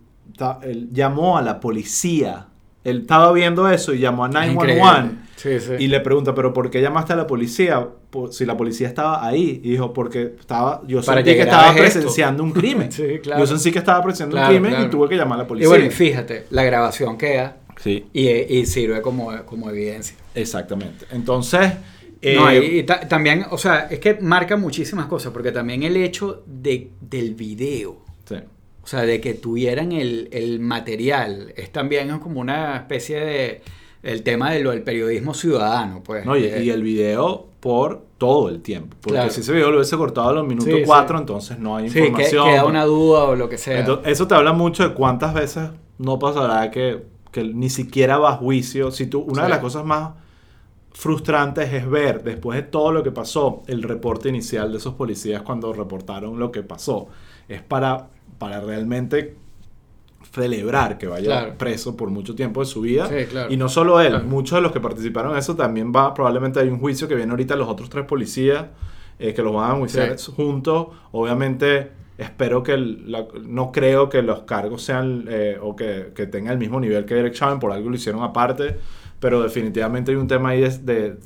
[0.63, 2.47] él llamó a la policía.
[2.85, 5.28] Él estaba viendo eso y llamó a es 911 increíble.
[5.39, 5.73] Sí, sí.
[5.79, 7.87] y le pregunta, ¿pero por qué llamaste a la policía?
[8.11, 9.61] Por- si la policía estaba ahí.
[9.63, 11.79] Y dijo, porque estaba, yo Para sentí que estaba esto.
[11.79, 12.91] presenciando un crimen.
[12.99, 13.41] Sí, claro.
[13.41, 14.87] Yo sentí que estaba presenciando Claro, un crimen claro.
[14.87, 15.69] y tuve que llamar a la y policía.
[15.69, 20.17] bueno, y fíjate, la grabación queda sí, y, y sirve como, como evidencia.
[20.35, 21.07] exactamente.
[21.13, 21.73] Entonces,
[22.21, 25.85] eh, No, y, y ta- también, o sea, es que marca muchísimas cosas, porque también
[25.85, 27.99] el hecho de, del video,
[28.29, 28.35] sí,
[28.83, 33.61] o sea, de que tuvieran el, el material, es también como una especie de,
[34.03, 36.25] el tema de lo del periodismo ciudadano, pues.
[36.25, 38.97] no, y, Eh, y el video por todo el tiempo.
[39.01, 39.31] Porque Claro.
[39.31, 40.85] si ese video lo hubiese cortado a los minutos Sí, sí.
[40.87, 42.47] 4, entonces no hay sí, información.
[42.49, 43.81] queda una duda o lo que sea.
[43.81, 48.31] Entonces, eso te habla mucho de cuántas veces no pasará que, que ni siquiera va
[48.35, 48.91] a juicio.
[48.93, 49.51] Si tú, una de Sí.
[49.51, 50.11] las cosas más
[50.93, 55.43] frustrantes es ver, después de todo lo que pasó, el reporte inicial de esos policías
[55.43, 57.09] cuando reportaron lo que pasó.
[57.49, 58.09] Es para,
[58.39, 59.37] para realmente
[60.33, 61.55] celebrar que vaya Claro.
[61.59, 63.07] preso por mucho tiempo de su vida.
[63.09, 63.53] Sí, claro.
[63.53, 64.25] Y no solo él, Claro.
[64.27, 67.31] muchos de los que participaron en eso también va, probablemente hay un juicio que viene
[67.31, 68.67] ahorita los otros tres policías
[69.19, 70.31] eh, que los van a juiciar Sí.
[70.37, 70.89] juntos.
[71.13, 76.27] Obviamente espero que, el- la- no creo que los cargos sean eh, o que, que
[76.27, 78.77] tengan el mismo nivel que Derek Chauvin, por algo lo hicieron aparte,
[79.21, 81.17] pero definitivamente hay un tema ahí de,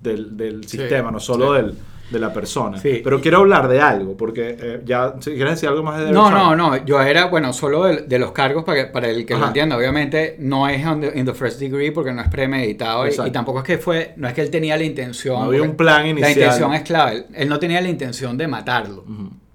[0.00, 1.62] del, del Sí, sistema, no solo sí.
[1.62, 1.74] del,
[2.10, 2.78] de la persona.
[2.78, 3.00] Sí.
[3.04, 6.30] Pero quiero hablar de algo, porque eh, ya, si ¿quieres decir algo más de No,
[6.30, 6.84] no, no.
[6.84, 9.46] Yo era, bueno, solo de, de los cargos para, que- para el que lo Ajá.
[9.48, 9.76] entienda.
[9.76, 13.64] Obviamente no es the- in the first degree porque no es premeditado y, tampoco es
[13.64, 15.36] que fue, no es que él tenía la intención.
[15.40, 16.32] No había un plan La inicial.
[16.32, 17.12] intención es clave.
[17.16, 19.04] Él, él no tenía la intención de matarlo,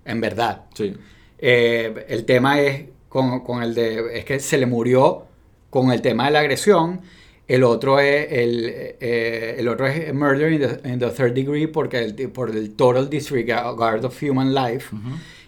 [0.05, 0.61] en verdad.
[0.73, 0.95] Sí.
[1.37, 5.25] Eh, el tema es con, con el de, es que se le murió
[5.69, 7.01] con el tema de la agresión.
[7.47, 8.65] El otro es el,
[8.99, 12.73] eh, el otro es murder in the, in the third degree porque el, por el
[12.75, 14.95] total disregard of human life.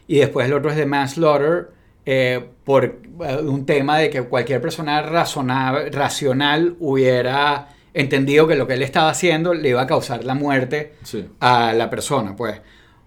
[0.07, 1.69] Y después el otro es de manslaughter
[2.05, 8.67] eh, por eh, un tema de que cualquier persona razonable, racional hubiera entendido que lo
[8.67, 11.27] que él estaba haciendo le iba a causar la muerte Sí.
[11.39, 12.59] a la persona, pues.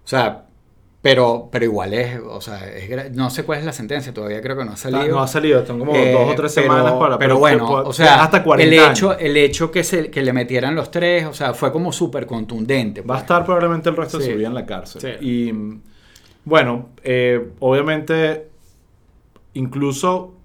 [0.03, 0.47] O sea,
[1.01, 4.55] pero, pero igual es, o sea, es no sé cuál es la sentencia, todavía creo
[4.55, 5.07] que no ha salido.
[5.07, 7.17] No ha salido, están como Eh, dos o tres pero- semanas para...
[7.17, 9.21] Pero bueno, puede- o sea, hasta 40 el hecho, años.
[9.21, 13.01] el hecho que, se, que le metieran los tres, o sea, fue como súper contundente.
[13.01, 13.21] Va a pues.
[13.23, 14.31] estar probablemente el resto de Sí.
[14.31, 15.01] su vida en la cárcel.
[15.01, 15.25] Sí.
[15.27, 15.53] Y
[16.45, 18.47] bueno, eh, obviamente,
[19.53, 20.35] incluso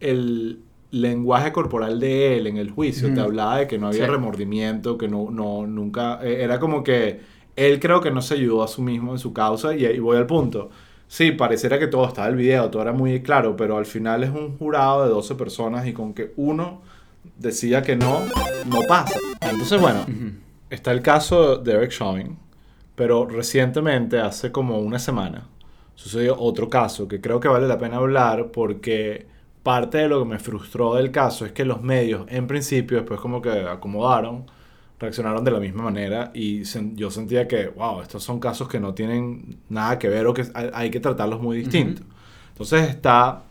[0.00, 4.10] el lenguaje corporal de él en el juicio te hablaba de que no había Sí.
[4.10, 7.20] remordimiento, que no, no, nunca, eh, era como que
[7.56, 10.16] él creo que no se ayudó a sí mismo en su causa y, y voy
[10.16, 10.70] al punto.
[11.08, 14.24] Sí, pareciera que todo estaba en el video, todo era muy claro, pero al final
[14.24, 16.80] es un jurado de 12 personas y con que uno
[17.36, 18.20] decía que no,
[18.66, 19.18] no pasa.
[19.40, 20.06] Entonces, bueno.
[20.72, 22.38] Está el caso de Derek Chauvin,
[22.94, 25.46] pero recientemente, hace como una semana,
[25.94, 29.26] sucedió otro caso que creo que vale la pena hablar porque
[29.62, 33.20] parte de lo que me frustró del caso es que los medios, en principio, después
[33.20, 34.46] como que acomodaron,
[35.02, 38.80] reaccionaron de la misma manera y sen- yo sentía que, wow, estos son casos que
[38.80, 42.06] no tienen nada que ver o que hay, que tratarlos muy distintos.
[42.52, 43.42] Entonces está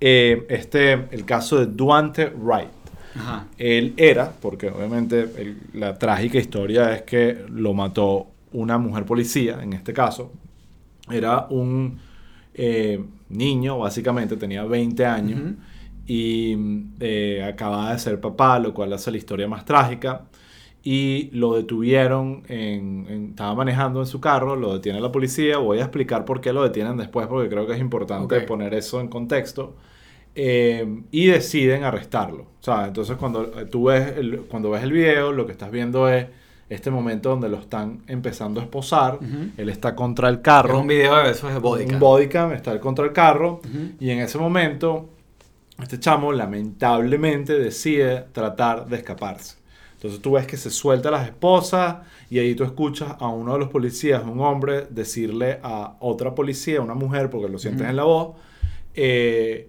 [0.00, 2.68] eh, este, el caso de Duante Wright.
[3.14, 3.46] Ajá.
[3.58, 9.60] Él era, porque obviamente el- la trágica historia es que lo mató una mujer policía,
[9.62, 10.32] en este caso.
[11.10, 11.98] Era un
[12.54, 15.54] eh, niño, básicamente, tenía 20 años Ujú.
[16.06, 16.56] y
[17.00, 20.22] eh, acababa de ser papá, lo cual hace la historia más trágica.
[20.84, 25.58] Y lo detuvieron, en, en- estaba manejando en su carro, lo detiene la policía.
[25.58, 28.44] Voy a explicar por qué lo detienen después, porque creo que es importante Ok.
[28.46, 29.74] poner eso en contexto.
[30.34, 32.44] Eh, y deciden arrestarlo.
[32.44, 35.70] O sea, entonces cuando eh, tú ves el, cuando ves el video, lo que estás
[35.70, 36.26] viendo es
[36.70, 39.16] este momento donde lo están empezando a esposar.
[39.16, 39.50] Ujú.
[39.58, 40.80] Él está contra el Es carro.
[40.80, 41.94] un video de esos de Bodycam.
[41.94, 43.60] Un bodycam está contra el carro.
[43.62, 43.90] Ujú.
[44.00, 45.10] Y en ese momento,
[45.82, 49.56] este chamo lamentablemente decide tratar de escaparse.
[50.02, 53.52] Entonces tú ves que se suelta a las esposas y ahí tú escuchas a uno
[53.52, 57.94] de los policías, un hombre, decirle a otra policía, una mujer, porque lo sientes en
[57.94, 58.34] la voz,
[58.94, 59.68] eh,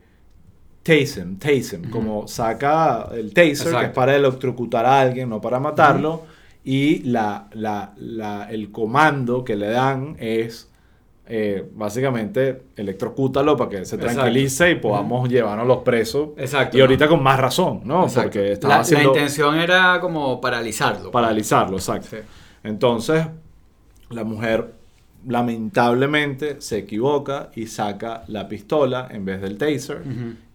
[0.81, 1.91] tase him, tase him, Ujú.
[1.91, 6.23] como saca el taser, que es para electrocutar a alguien, no para matarlo,
[6.65, 10.67] y la, la- la- el comando que le dan es
[11.25, 14.13] eh, básicamente electrocútalo para que se Exacto.
[14.13, 16.29] tranquilice y podamos llevarnos los presos.
[16.37, 16.77] Exacto.
[16.77, 18.03] Y ahorita con más razón, ¿no?
[18.03, 18.23] Exacto.
[18.31, 21.11] Porque la, estaba la haciendo intención era como paralizarlo.
[21.11, 22.07] paralizarlo, exacto.
[22.11, 22.17] Sí.
[22.63, 23.25] Entonces,
[24.09, 24.73] la mujer
[25.25, 30.01] lamentablemente se equivoca y saca la pistola en vez del taser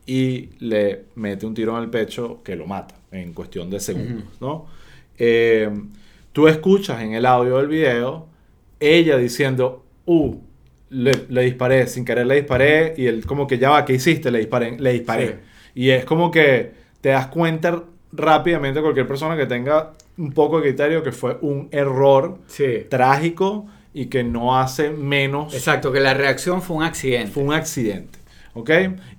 [0.07, 4.25] y le mete un tiro en el pecho que lo mata en cuestión de segundos,
[4.41, 4.67] ¿no?
[5.17, 5.71] Eh,
[6.33, 8.27] tú escuchas en el audio del video
[8.81, 10.37] ella diciendo, uh,
[10.91, 14.31] le, le disparé, sin querer le disparé y él como que ya va, ¿qué hiciste?
[14.31, 15.27] Le disparé, le disparé.
[15.29, 15.35] Sí.
[15.75, 20.69] Y es como que te das cuenta rápidamente cualquier persona que tenga un poco de
[20.69, 22.87] criterio que fue un error Sí.
[22.89, 27.31] trágico y que no hace menos Exacto, que la reacción fue un accidente.
[27.31, 28.19] fue un accidente.
[28.55, 28.71] ¿Ok?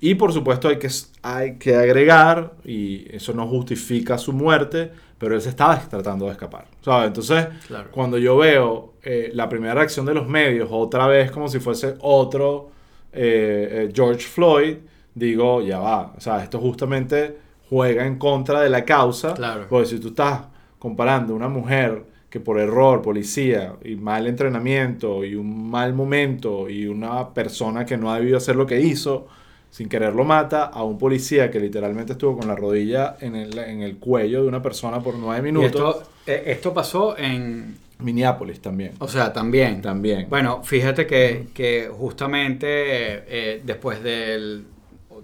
[0.02, 0.90] Y por supuesto hay que,
[1.22, 6.32] hay que agregar, y eso no justifica su muerte, pero él se estaba tratando de
[6.32, 6.66] escapar.
[6.82, 7.08] ¿sabes?
[7.08, 7.90] Entonces, Claro.
[7.92, 11.96] cuando yo veo eh, la primera reacción de los medios, otra vez como si fuese
[12.02, 12.70] otro
[13.14, 14.76] eh, eh, George Floyd,
[15.16, 16.14] digo, ya va.
[16.18, 17.38] O sea, esto justamente
[17.70, 19.34] juega en contra de la causa.
[19.34, 19.68] Claro.
[19.70, 20.42] Porque si tú estás
[20.78, 26.86] comparando una mujer que por error, policía y mal entrenamiento y un mal momento y
[26.86, 29.28] una persona que no ha debido hacer lo que hizo,
[29.72, 33.58] sin querer lo mata, a un policía que literalmente estuvo con la rodilla en el,
[33.58, 36.04] en el cuello de una persona por nueve minutos.
[36.26, 38.94] esto, esto pasó en, Minneapolis también.
[39.00, 39.82] o sea, también.
[39.82, 40.28] También.
[40.30, 44.66] Bueno, fíjate que, que justamente eh, después del,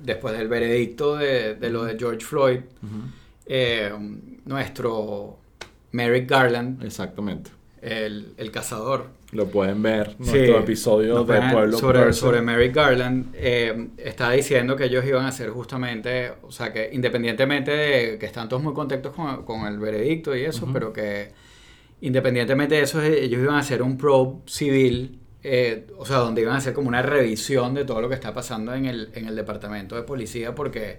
[0.03, 2.59] después del veredicto de, de lo de George Floyd,
[3.45, 3.91] eh,
[4.45, 5.38] nuestro
[5.91, 7.51] Merrick Garland, Exactamente.
[7.82, 10.32] el, el cazador, Lo pueden ver, Sí.
[10.32, 12.13] nuestro episodio de Pueblo sobre, Person.
[12.28, 16.89] sobre Merrick Garland, eh, estaba diciendo que ellos iban a hacer justamente, o sea, que
[16.91, 21.32] independientemente de que están todos muy contentos con, con el veredicto y eso, pero que
[22.06, 26.56] independientemente de eso, ellos iban a hacer un probe civil, eh, o sea, donde iban
[26.56, 29.36] a hacer como una revisión de todo lo que está pasando en el, en el
[29.36, 30.97] departamento de policía, porque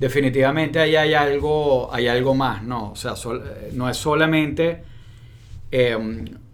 [0.00, 2.92] definitivamente ahí hay algo, hay algo más, ¿no?
[2.92, 4.82] O sea, sol- eh, no es solamente,
[5.70, 5.96] eh,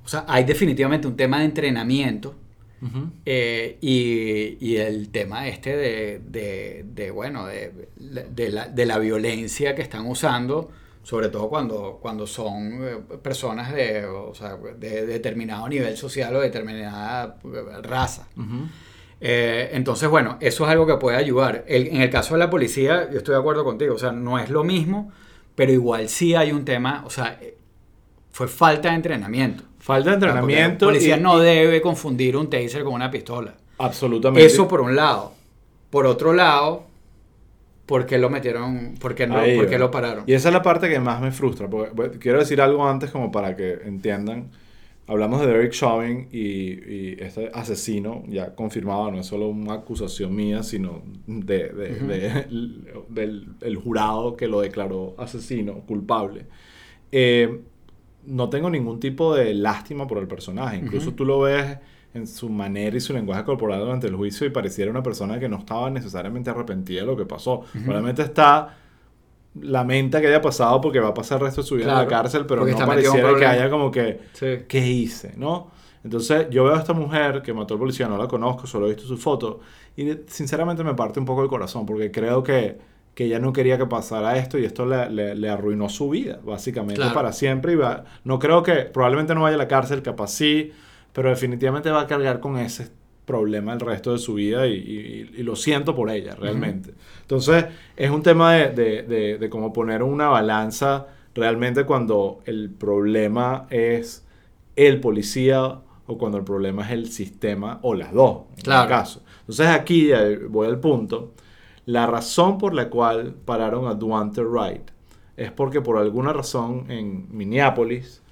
[0.04, 2.34] o sea, hay definitivamente un tema de entrenamiento.
[3.24, 8.98] Eh, y, y el tema este de, de, de, bueno, de, de la, de la
[8.98, 10.70] violencia que están usando,
[11.04, 16.40] sobre todo cuando, cuando son eh, personas de, o sea, de determinado nivel social o
[16.40, 18.26] determinada eh, raza.
[19.20, 21.64] Eh, entonces, bueno, eso es algo que puede ayudar.
[21.68, 24.38] El- en el caso de la policía, yo estoy de acuerdo contigo, o sea, no
[24.38, 25.12] es lo mismo,
[25.54, 27.38] pero igual sí hay un tema, o sea,
[28.32, 29.62] fue falta de entrenamiento.
[29.78, 30.86] Falta de entrenamiento.
[30.86, 33.54] La policía y- no debe confundir un taser con una pistola.
[33.78, 34.44] Absolutamente.
[34.46, 35.32] Eso por un lado.
[35.90, 36.86] Por otro lado,
[37.86, 38.94] ¿por qué lo metieron?
[39.00, 40.24] ¿Por qué, no, Ahí por qué lo pararon?
[40.26, 41.68] Y esa es la parte que más me frustra.
[41.68, 44.50] Porque, quiero decir algo antes como para que entiendan.
[45.06, 50.34] Hablamos de Derek Chauvin y, y este asesino ya confirmado, no es solo una acusación
[50.34, 52.06] mía, sino de, de- Ujú.
[52.06, 56.46] de- del el jurado que lo declaró asesino, culpable.
[57.12, 57.60] Eh,
[58.26, 60.78] no tengo ningún tipo de lástima por el personaje.
[60.78, 61.16] Incluso Ujú.
[61.16, 61.76] tú lo ves
[62.14, 65.48] en su manera y su lenguaje corporal durante el juicio y pareciera una persona que
[65.48, 67.62] no estaba necesariamente arrepentida de lo que pasó.
[67.72, 68.76] Probablemente está
[69.60, 72.02] lamenta que haya pasado porque va a pasar el resto de su vida en Claro,
[72.02, 74.46] la cárcel, pero no en pareciera que haya como que Sí.
[74.68, 75.34] ¿qué hice?
[75.36, 75.70] ¿no?
[76.02, 78.90] Entonces yo veo a esta mujer que mató al policía, no la conozco, solo he
[78.90, 79.60] visto su foto
[79.96, 82.78] y sinceramente me parte un poco el corazón porque creo que,
[83.14, 86.40] que ella no quería que pasara esto y esto le, le- le arruinó su vida,
[86.44, 87.14] básicamente Claro.
[87.14, 87.72] para siempre.
[87.72, 90.72] Y va- no creo que, probablemente no vaya a la cárcel, capaz sí,
[91.14, 92.90] pero definitivamente va a cargar con ese
[93.24, 96.92] problema el resto de su vida y, y- y lo siento por ella, realmente.
[97.22, 97.64] Entonces
[97.96, 103.66] es un tema de, de- de- de cómo poner una balanza realmente cuando el problema
[103.70, 104.26] es
[104.76, 108.82] el policía o cuando el problema es el sistema o las dos, en Claro.
[108.82, 109.22] el caso.
[109.40, 111.32] Entonces aquí eh, voy al punto.
[111.86, 114.90] La razón por la cual pararon a Duante Wright
[115.36, 118.22] es porque por alguna razón en Minneapolis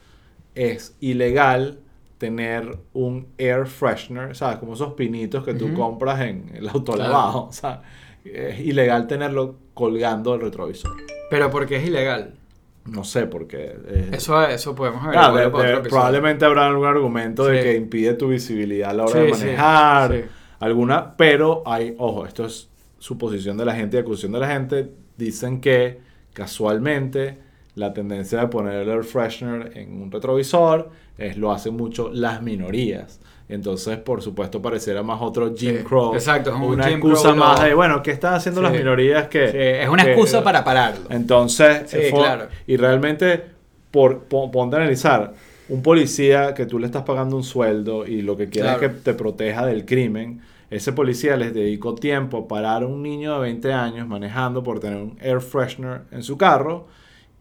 [0.55, 1.79] es ilegal
[2.23, 4.59] tener un air freshener, ¿sabes?
[4.59, 7.83] Como esos pinitos que tú compras en el autolavado, o sea,
[8.25, 10.93] es ilegal tenerlo colgando del retrovisor.
[11.29, 12.35] Pero porque es ilegal.
[12.85, 13.75] No sé, porque...
[13.87, 15.13] eh, Eso, eso podemos ver.
[15.15, 19.35] Claro, probablemente habrá algún argumento de que impide tu visibilidad a la hora Sí, de
[19.35, 20.21] sí, manejar, sí.
[20.61, 22.69] alguna, pero hay, ojo, esto es
[22.99, 25.99] suposición de la gente y acusación de la gente, dicen que
[26.33, 27.39] casualmente
[27.75, 32.43] la tendencia de poner el air freshener en un retrovisor es lo hacen mucho las
[32.43, 33.21] minorías.
[33.49, 36.15] Entonces, por supuesto, pareciera más otro Jim Sí, Crow.
[36.15, 38.65] exacto, es un una Jim excusa Crow más de, bueno, ¿qué están haciendo Sí.
[38.67, 39.49] las minorías que...
[39.51, 41.07] Sí, es una que- excusa para pararlo.
[41.11, 42.47] entonces, claro.
[42.67, 43.43] y realmente,
[43.91, 45.35] por, po- ponte a analizar,
[45.69, 48.87] un policía que tú le estás pagando un sueldo y lo que quiere Claro.
[48.87, 53.03] es que te proteja del crimen, ese policía les dedicó tiempo a parar a un
[53.03, 56.87] niño de 20 años manejando por tener un air freshener en su carro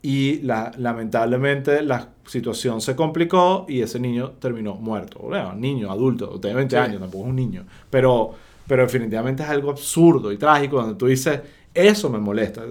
[0.04, 5.20] y la- lamentablemente la situación se complicó y ese niño terminó muerto.
[5.20, 6.82] Bueno, niño, adulto, tiene 20 Sí.
[6.82, 7.66] años, tampoco es un niño.
[7.90, 8.32] Pero,
[8.68, 11.42] pero definitivamente es algo absurdo y trágico donde tú dices,
[11.74, 12.64] eso me molesta.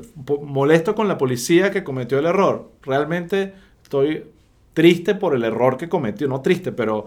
[0.42, 2.70] Molesto con la policía que cometió el error.
[2.82, 3.52] Realmente
[3.82, 4.24] estoy
[4.72, 6.28] triste por el error que cometió.
[6.28, 7.06] No triste, pero,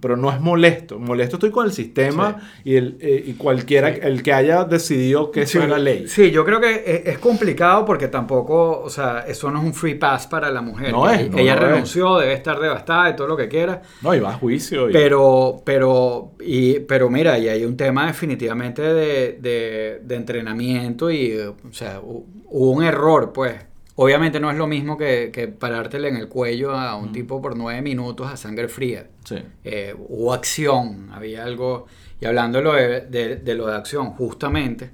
[0.00, 0.98] pero no es molesto.
[0.98, 4.00] Molesto estoy con el sistema y, el, eh, y cualquiera, Sí.
[4.02, 6.08] el que haya decidido que Sí, era ley.
[6.08, 9.74] Sí, yo creo que es, es complicado porque tampoco, o sea, eso no es un
[9.74, 10.92] free pass para la mujer.
[10.92, 11.72] No es, Ella- no es.
[11.72, 13.82] renunció, debe estar devastada y todo lo que quiera.
[14.02, 14.88] No, y va a juicio.
[14.88, 21.10] y- Pero, pero, y, pero mira, y hay un tema definitivamente de, de- de entrenamiento
[21.10, 23.54] y, o sea, hu- hubo un error, pues.
[23.96, 27.56] Obviamente no es lo mismo que, que parártele en el cuello a un tipo por
[27.56, 29.06] nueve minutos a sangre fría.
[29.24, 29.36] Sí.
[29.62, 31.86] Eh, hubo acción, había algo.
[32.20, 34.90] Y hablando de lo de, lo de acción, justamente,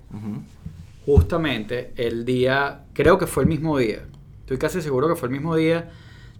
[1.06, 4.00] justamente el día, creo que fue el mismo día,
[4.40, 5.90] estoy casi seguro que fue el mismo día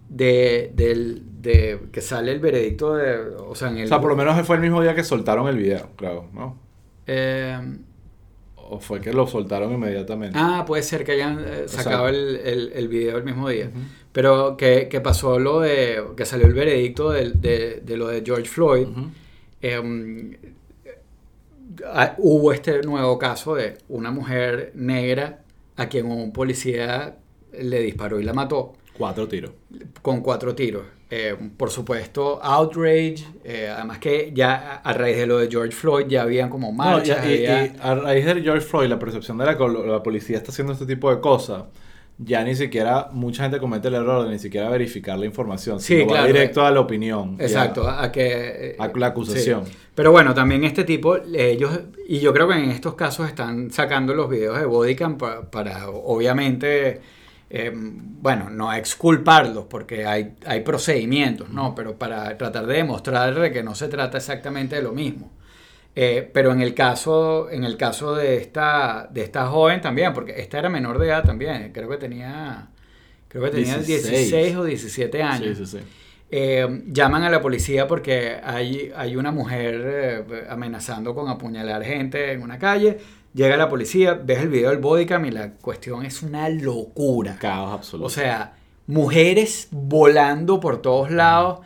[0.09, 3.85] de, del- de que sale el veredicto de, o sea, en el...
[3.85, 6.57] O sea, por lo menos fue el mismo día que soltaron el video, claro, ¿no?
[7.07, 7.59] eh,
[8.73, 10.37] O fue que lo soltaron inmediatamente.
[10.39, 13.69] ah, puede ser que hayan eh, sacado el, el, el video el mismo día.
[14.13, 18.45] Pero que, que pasó lo de, que salió el veredicto de, de lo de George
[18.49, 18.87] Floyd.
[19.61, 20.37] Eh,
[21.85, 25.41] ah, hubo este nuevo caso de una mujer negra
[25.75, 27.17] a quien un policía
[27.53, 29.51] le disparó y la mató Cuatro tiros.
[30.01, 30.83] con cuatro tiros.
[31.13, 36.05] Eh, por supuesto, outrage, eh, además que ya a raíz de lo de George Floyd
[36.07, 37.25] ya habían como marchas.
[37.25, 40.37] y, y- había- y a raíz de George Floyd, la percepción de la, la policía
[40.37, 41.63] está haciendo este tipo de cosas,
[42.17, 45.95] ya ni siquiera mucha gente comete el error de ni siquiera verificar la información, Sí,
[45.97, 46.27] sino va claro.
[46.27, 47.35] directo a la opinión.
[47.39, 48.75] Exacto, a, a que...
[48.79, 49.65] A la acusación.
[49.65, 49.71] sí.
[49.93, 54.13] Pero bueno, también este tipo, ellos, y yo creo que en estos casos están sacando
[54.13, 57.01] los videos de Bodycam pa- para, obviamente,
[57.53, 61.75] eh, bueno, no exculparlos porque hay, hay procedimientos, ¿no?
[61.75, 65.31] Pero para tratar de demostrar de que no se trata exactamente de lo mismo.
[65.93, 70.39] Eh, pero en el caso, en el caso de esta, de esta joven también, porque
[70.39, 72.69] esta era menor de edad también, creo que tenía,
[73.27, 74.29] creo que tenía 16.
[74.31, 75.57] 16 o 17 años.
[75.57, 75.85] Sí, sí, sí.
[76.33, 82.31] Eh, llaman a la policía porque hay, hay una mujer eh, amenazando con apuñalar gente
[82.31, 82.97] en una calle.
[83.33, 87.37] Llega la policía, ves el video del bodycam y la cuestión es una locura.
[87.39, 88.07] Caos absoluto.
[88.07, 88.53] O sea,
[88.87, 91.59] mujeres volando por todos lados.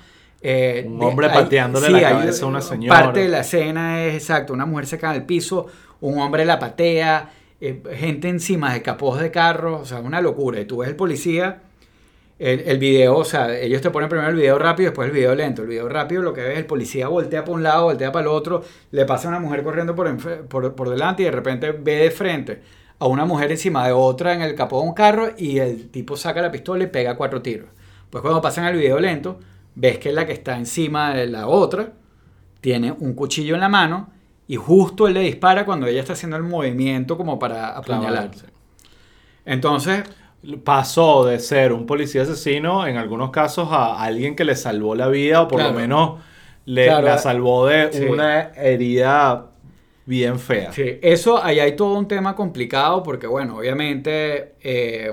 [0.48, 3.00] eh, Un de- hombre hay- pateándole la hay- cabeza a una señora.
[3.02, 5.66] Parte de la escena es exacto, una mujer se cae al piso,
[6.02, 10.60] un hombre la patea, eh, gente encima de capós de carros, o sea, una locura.
[10.60, 11.64] Y tú ves el policía,
[12.38, 15.14] el, el video, o sea, ellos te ponen primero el video rápido y después el
[15.14, 15.62] video lento.
[15.62, 18.28] El video rápido lo que ves, el policía voltea para un lado, voltea para el
[18.28, 21.96] otro, le pasa a una mujer corriendo por, por, por delante y de repente ve
[21.96, 22.62] de frente
[23.00, 26.16] a una mujer encima de otra en el capó de un carro y el tipo
[26.18, 27.70] saca la pistola y pega cuatro tiros.
[28.10, 29.40] Pues cuando pasan al video lento,
[29.76, 31.94] ves que la que está encima de la otra
[32.62, 34.10] tiene un cuchillo en la mano
[34.48, 38.32] y justo él le dispara cuando ella está haciendo el movimiento como para apuñalar.
[38.32, 38.46] Clavarse.
[39.46, 40.04] Entonces,
[40.64, 45.08] Pasó de ser un policía asesino, en algunos casos, a alguien que le salvó la
[45.08, 45.74] vida o por Claro.
[45.74, 46.20] lo menos
[46.66, 48.04] le, Claro, la salvó de sí.
[48.04, 49.48] una herida
[50.06, 50.72] bien fea.
[50.72, 55.12] Sí, eso, ahí hay todo un tema complicado porque, bueno, obviamente, eh,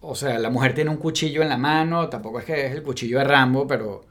[0.00, 2.82] o sea, la mujer tiene un cuchillo en la mano, tampoco es que es el
[2.82, 4.04] cuchillo de Rambo, pero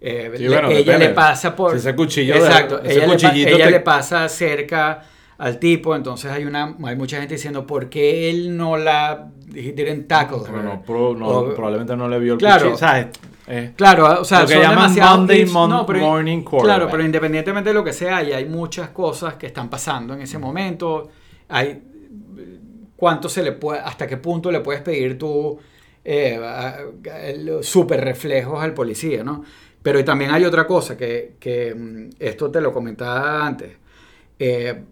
[0.00, 1.08] eh, Sí, le- bueno, ella depende.
[1.08, 1.72] le pasa por...
[1.72, 5.02] Si ese cuchillo de- Exacto, ese ella, le, ella te- le pasa cerca
[5.38, 9.30] al tipo, entonces hay una hay mucha gente diciendo, ¿por qué él no la...
[9.54, 12.70] he didn't tackle Pero her?" no, pro- no, O- probablemente no le vio el Claro.
[12.70, 12.76] cuchillo.
[12.78, 13.06] ¿sabes?
[13.46, 16.90] Eh, Claro, o sea, Lo que llaman Monday mon- pero- morning Claro, quarterback.
[16.90, 20.38] pero independientemente de lo que sea, y hay muchas cosas que están pasando en ese
[20.38, 21.08] momento.
[21.48, 21.82] Hay
[22.96, 25.58] cuánto se le puede, hasta qué punto le puedes pedir tú
[26.06, 26.38] eh,
[27.62, 29.44] super reflejos al policía, ¿no?
[29.82, 33.70] Pero también hay otra cosa que, que, mm, esto te lo comentaba antes,
[34.38, 34.82] eh,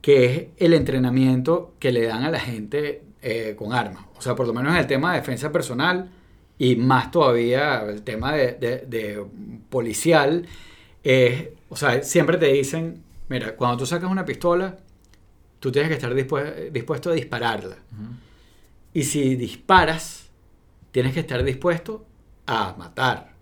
[0.00, 4.04] que es el entrenamiento que le dan a la gente eh, con armas.
[4.16, 6.10] O sea, por lo menos en el tema de defensa personal
[6.58, 9.24] y más todavía el tema de, de- de
[9.68, 10.46] policial,
[11.02, 14.76] es, o sea, siempre te dicen, mira, cuando tú sacas una pistola,
[15.58, 17.76] tú tienes que estar dispue- dispuesto a dispararla.
[18.92, 20.28] Y si disparas,
[20.90, 22.04] tienes que estar dispuesto
[22.46, 23.32] a matar.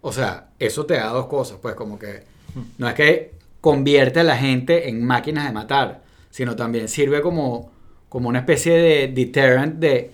[0.00, 2.22] O sea, eso te da dos cosas, pues como que
[2.76, 7.70] no es que convierte a la gente en máquinas de matar, sino también sirve como,
[8.08, 10.10] como una especie de deterrent de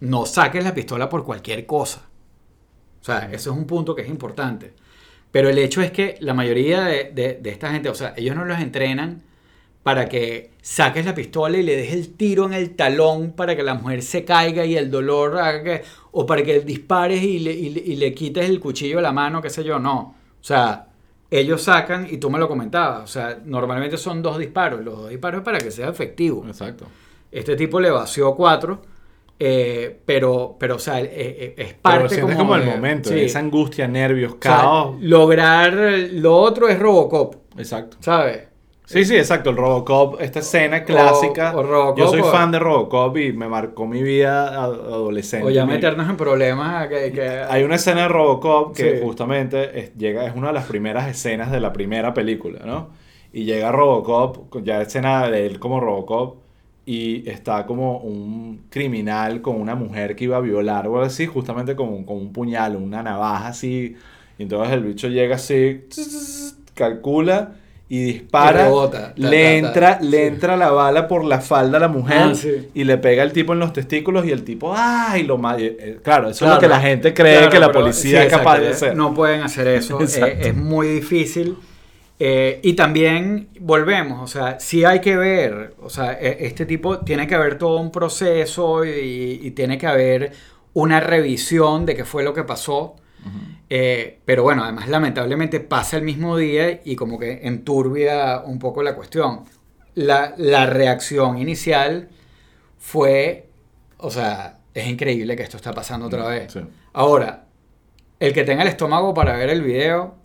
[0.00, 2.02] no saques la pistola por cualquier cosa.
[3.00, 4.74] O sea, eso es un punto que es importante.
[5.30, 8.36] Pero el hecho es que la mayoría de, de- de esta gente, o sea, ellos
[8.36, 9.22] no los entrenan
[9.82, 13.62] para que saques la pistola y le des el tiro en el talón para que
[13.64, 15.82] la mujer se caiga y el dolor haga que...
[16.12, 19.12] O para que dispares y le, y le- y le quites el cuchillo de la
[19.12, 19.98] mano, qué sé yo, no.
[20.40, 20.88] O sea,
[21.32, 24.84] ellos sacan, y tú me lo comentabas, o sea, normalmente son dos disparos.
[24.84, 26.44] Los dos disparos es para que sea efectivo.
[26.46, 26.86] Exacto.
[27.30, 28.82] Este tipo le vació cuatro,
[29.38, 33.08] eh, pero, pero, o sea, eh, eh, es Pero parte sientes como, como, el momento,
[33.08, 33.20] sí.
[33.20, 34.96] esa angustia, nervios, O sea, caos.
[35.00, 35.72] lograr
[36.12, 37.96] lo otro es Robocop, Exacto.
[38.00, 38.51] ¿sabes?
[38.84, 39.50] Sí, sí, exacto.
[39.50, 41.54] El Robocop, esta escena clásica.
[41.56, 45.46] o Robocop, Yo soy o- fan de Robocop y me marcó mi vida adolescente.
[45.46, 49.00] O ya meternos en problemas que, que- Hay una escena de Robocop que Sí.
[49.02, 52.90] justamente es, llega, es una de las primeras escenas de la primera película, ¿no?
[53.32, 56.36] Y llega Robocop, ya escena de él como Robocop,
[56.84, 61.26] y está como un criminal con una mujer que iba a violar o algo así,
[61.26, 63.96] justamente con, un- con un puñal, una navaja así.
[64.38, 65.84] Y entonces el bicho llega así,
[66.74, 67.52] calcula
[67.94, 68.60] y dispara.
[68.60, 69.12] Y rebota.
[69.14, 69.52] Ta, le ta, ta.
[69.68, 72.68] entra, le entra la bala por la falda a la mujer Ah, sí.
[72.72, 75.24] y le pega al tipo en los testículos y el tipo, ¡ay!
[75.24, 76.54] Lo eh, eh, Claro, eso Claro.
[76.54, 78.68] es lo que la gente cree Claro, que la pero- policía sí, es capaz de
[78.68, 78.96] hacer.
[78.96, 81.56] No pueden hacer eso, eh, es muy difícil.
[82.18, 87.00] Eh, y también volvemos, o sea, sí hay que ver, o sea, e- este tipo
[87.00, 90.32] tiene que haber todo un proceso y, y tiene que haber
[90.72, 92.94] una revisión de qué fue lo que pasó.
[93.74, 98.82] Eh, pero bueno, además lamentablemente pasa el mismo día y como que enturbia un poco
[98.82, 99.44] la cuestión.
[99.94, 102.10] La, la reacción inicial
[102.78, 103.46] fue,
[103.96, 106.52] o sea, es increíble que esto está pasando otra vez.
[106.52, 106.60] Sí.
[106.92, 107.44] Ahora,
[108.20, 110.16] el que tenga el estómago para ver el video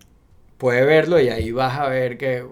[0.58, 2.44] puede verlo y ahí vas a ver que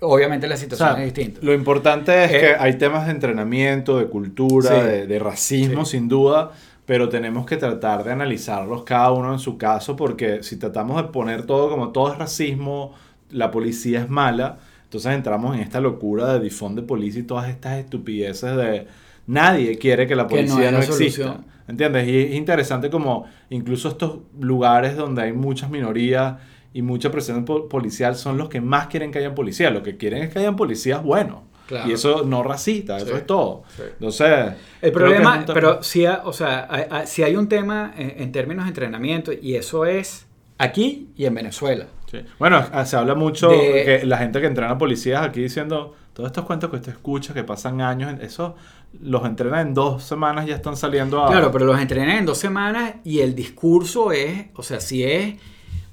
[0.00, 1.40] obviamente la O situación sea, es distinta.
[1.42, 4.86] Lo importante es Eh, que hay temas de entrenamiento, de cultura, Sí.
[4.88, 5.98] de, de racismo, Sí.
[5.98, 6.52] sin duda,
[6.86, 11.08] pero tenemos que tratar de analizarlos cada uno en su caso, porque si tratamos de
[11.08, 12.92] poner todo como todo es racismo,
[13.30, 17.48] la policía es mala, entonces entramos en esta locura de defund de policía y todas
[17.48, 18.86] estas estupideces de
[19.26, 20.94] nadie quiere que la Que no policía no, exista.
[21.24, 21.44] solución.
[21.66, 22.06] ¿Entiendes?
[22.06, 26.34] Y es interesante como incluso estos lugares donde hay muchas minorías
[26.74, 29.72] y mucha presión po- policial son los que más quieren que hayan policías.
[29.72, 31.38] Lo que quieren es que hayan policías buenos.
[31.66, 31.88] Claro.
[31.88, 33.12] Y eso no racista, eso Sí.
[33.14, 33.62] es todo.
[33.76, 33.82] Sí.
[33.94, 34.52] Entonces,
[34.82, 38.14] El problema, tema- pero sí, ha- o sea, hay, hay- sí hay un tema en,
[38.18, 40.26] en términos de entrenamiento y eso es
[40.58, 41.86] aquí y en Venezuela.
[42.10, 42.18] Sí.
[42.38, 46.28] Bueno, ah, se habla mucho De- que la gente que entrena policías aquí diciendo todos
[46.28, 48.54] estos cuentos que usted escucha que pasan años, eso
[49.00, 51.28] los entrena en dos semanas ya están saliendo a...
[51.28, 55.34] Claro, pero los entrenan en dos semanas y el discurso es, o sea, si es,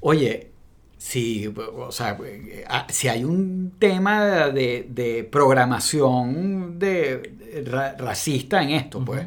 [0.02, 0.51] oye,
[1.02, 2.16] si, o sea,
[2.90, 9.26] si hay un tema de, de programación de, de ra- racista en esto, pues,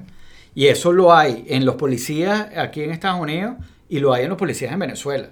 [0.55, 3.57] y eso lo hay en los policías aquí en Estados Unidos
[3.89, 5.31] y lo hay en los policías en Venezuela.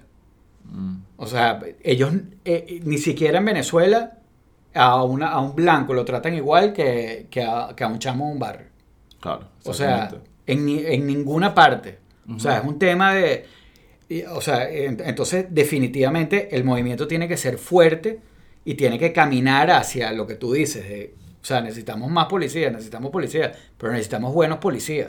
[0.65, 2.13] Mm, O sea, ellos
[2.45, 4.19] eh, ni siquiera en Venezuela
[4.75, 8.27] a, una, a un blanco lo tratan igual que, que, a, que a un chamo
[8.27, 8.67] de un barrio.
[9.21, 9.49] claro.
[9.65, 10.09] O sea,
[10.47, 11.99] en, en ninguna parte.
[12.35, 13.47] O sea, es un tema de...
[14.19, 18.21] y, O sea, en- entonces definitivamente el movimiento tiene que ser fuerte
[18.65, 20.89] y tiene que caminar hacia lo que tú dices.
[20.89, 25.09] de- o sea, necesitamos más policías, necesitamos policías, pero necesitamos buenos policías.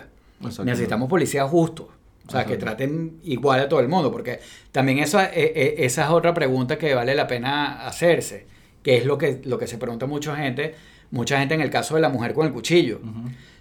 [0.66, 1.88] Necesitamos policías justos.
[2.28, 4.40] O sea, que traten igual a todo el mundo, porque
[4.72, 8.46] también esa, e- e- esa es otra pregunta que vale la pena hacerse,
[8.82, 10.74] que es lo que, lo que se pregunta mucha gente,
[11.12, 13.00] mucha gente en el caso de la mujer con el cuchillo.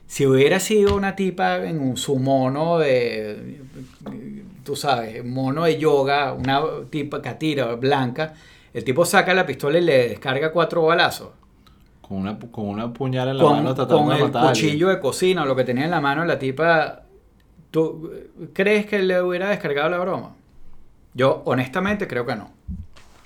[0.07, 3.59] Si hubiera sido una tipa en un, su mono de,
[4.65, 8.35] tú sabes, mono de yoga, una tipa catira blanca,
[8.73, 11.31] el tipo saca la pistola y le descarga cuatro balazos.
[12.01, 14.73] Con una, con una puñal en la Con, mano tratando con de el matar alguien.
[14.73, 17.03] cuchillo de cocina o lo que tenía en la mano la tipa,
[17.71, 18.11] ¿tú
[18.53, 20.37] crees que le hubiera descargado la broma?
[21.15, 22.51] Yo honestamente creo que no.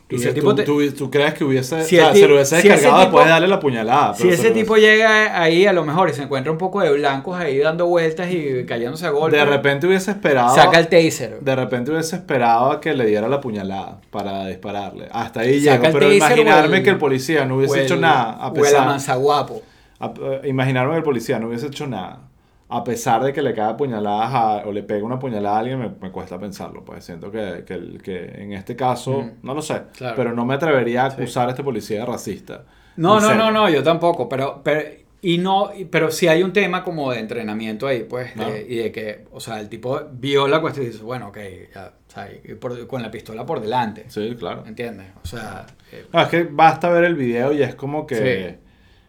[0.09, 1.83] Y ¿Tú, si el tú- tipo te- tú- tú crees que hubiese...
[1.83, 4.15] Si o sea, se lo hubiese si ese descargado tipo- después de darle la puñalada.
[4.15, 6.93] Si ese tipo hubiese- llega ahí a lo mejor y se encuentra un poco de
[6.93, 10.55] blancos ahí dando vueltas y cayéndose a golpes, De repente hubiese esperado...
[10.55, 11.41] saca el taser.
[11.41, 15.09] De repente hubiese esperado a que le diera la puñalada para dispararle.
[15.11, 18.47] Hasta ahí el Pero imaginarme el- que el policía no hubiese el- hecho nada a
[18.47, 18.83] O el pesar...
[18.83, 19.61] amansaguapo.
[19.99, 22.21] a- eh, imaginarme que el policía no hubiese hecho nada
[22.69, 25.79] a pesar de que le cae puñaladas a- o le pega una puñalada a alguien,
[25.79, 26.85] me, me cuesta pensarlo.
[26.85, 29.31] Pues siento que, que, que en este caso, Mm.
[29.43, 30.15] no lo sé, Claro.
[30.17, 31.23] pero no me atrevería a Sí.
[31.23, 32.65] acusar a este policía de racista.
[32.97, 34.81] No, no, no, no, yo tampoco, pero, pero,
[35.23, 38.53] y no, pero sí hay un tema como de entrenamiento ahí, pues, Claro.
[38.53, 41.39] de- y de que, o sea, el tipo vio la cuestión y dice, bueno, ok,
[41.75, 42.29] ya, o sea,
[42.61, 44.65] por- con la pistola por delante, Sí, claro.
[44.67, 45.07] ¿entiendes?
[45.23, 48.17] O sea, eh, No, es que basta ver el video y es como que...
[48.59, 48.66] Sí.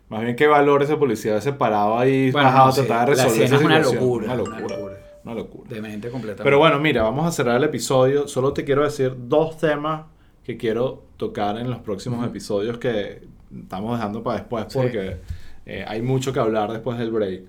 [0.10, 3.12] Más bien qué valor ese policía haberse parado ahí Bueno, bajado no, a tratar sí,
[3.12, 4.03] de la resolver escena esa es una situación.
[4.03, 4.76] locura, Una una locura.
[4.78, 4.97] locura.
[5.26, 5.70] Una locura.
[5.70, 6.43] demente completamente.
[6.43, 8.28] Pero bueno, mira, vamos a cerrar el episodio.
[8.28, 10.05] Solo te quiero decir dos temas
[10.45, 14.80] que quiero tocar en los próximos episodios que estamos dejando para después Sí.
[14.80, 15.18] porque
[15.66, 17.41] eh, hay mucho que hablar después del break.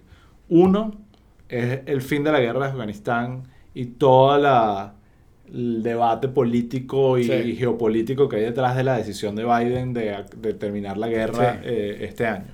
[0.49, 0.93] Uno
[1.49, 3.45] es el fin de la guerra de Afganistán
[3.75, 4.95] y todo la,
[5.53, 7.57] el debate político y, Sí.
[7.57, 11.59] geopolítico que hay detrás de la decisión de Biden de, de terminar la guerra Sí.
[11.65, 12.47] eh, este año.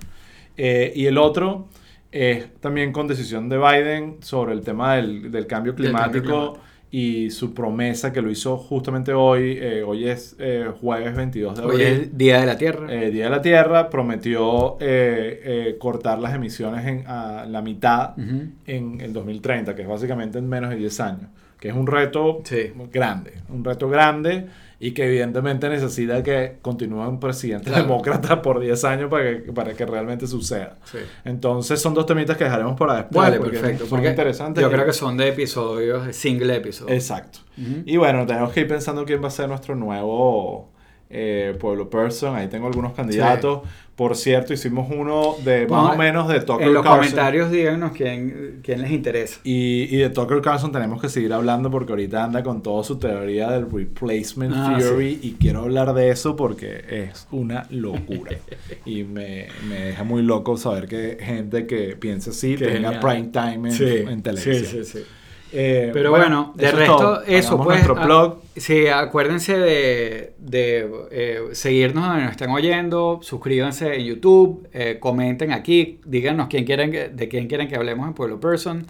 [0.57, 1.67] Eh, y el otro
[2.11, 6.21] es también con decisión de Biden sobre el tema del, del cambio climático
[6.53, 6.59] climático.
[6.91, 9.57] y su promesa que lo hizo justamente hoy.
[9.59, 11.87] eh, hoy es eh, jueves 22 de Hoy abril.
[11.87, 12.93] es el Día de la Tierra.
[12.93, 13.89] eh, Día de la Tierra.
[13.89, 18.43] Prometió eh, eh, cortar las emisiones en a la mitad Ujú.
[18.65, 21.29] en el 2030, que es básicamente en menos de 10 años.
[21.59, 22.71] Que es un reto Sí.
[22.91, 23.33] grande.
[23.49, 24.47] Un reto grande
[24.79, 27.83] y que evidentemente necesita que continúe un presidente Claro.
[27.83, 30.77] demócrata por 10 años para que, para que realmente suceda.
[30.83, 30.97] Sí.
[31.23, 33.15] Entonces son dos temitas que dejaremos para después.
[33.15, 33.85] Vale, porque perfecto.
[33.85, 34.61] Son Porque interesantes.
[34.61, 36.93] Yo creo que son de episodios, de single episode.
[36.93, 37.39] Exacto.
[37.85, 40.71] Y bueno, tenemos que ir pensando quién va a ser nuestro nuevo
[41.09, 42.35] eh, Pueblo Person.
[42.35, 43.61] Ahí tengo algunos candidatos.
[43.95, 46.99] Por cierto, hicimos uno de Bueno, más o menos de Tucker en los Carlson.
[46.99, 49.39] comentarios díganos quién, quién les interesa.
[49.45, 52.97] Y, y de Tucker Carlson tenemos que seguir hablando porque ahorita anda con toda su
[52.99, 58.31] teoría del replacement Ah, theory y quiero hablar de eso porque es una locura.
[58.85, 62.99] y me, me deja muy loco saber que gente que piensa así Qué tenga genial.
[62.99, 64.55] prime time en, en televisión.
[64.65, 65.05] Sí, sí, sí.
[65.53, 67.67] Eh, Pero bueno, de eso resto, eso pues.
[67.67, 68.41] nuestro ah, blog.
[68.57, 75.51] Sí, acuérdense de, de, eh, seguirnos donde nos estén oyendo, suscríbanse en YouTube, eh, comenten
[75.53, 78.85] aquí, díganos quién quieren que- de quién quieren que hablemos en Pueblo Person.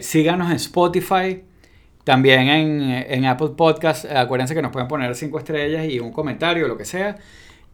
[0.00, 1.42] Síganos en Spotify,
[2.04, 4.04] también en, en Apple Podcast.
[4.06, 7.16] Acuérdense que nos pueden poner cinco estrellas y un comentario, lo que sea.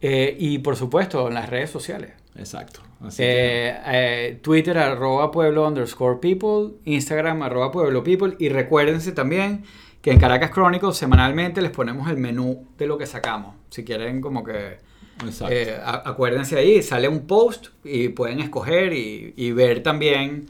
[0.01, 2.11] Y por supuesto, en las redes sociales.
[2.37, 2.81] Exacto.
[3.01, 9.11] Así que- Eh, eh, Twitter arroba pueblo underscore people, Instagram arroba pueblo people y recuérdense
[9.11, 9.63] también
[10.01, 13.55] que en Caracas Chronicles semanalmente les ponemos el menú de lo que sacamos.
[13.69, 14.77] Si quieren como que
[15.25, 15.53] Exacto.
[15.53, 20.47] eh, acuérdense ahí, sale un post y pueden escoger y, y ver también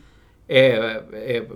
[0.50, 1.48] eh, eh,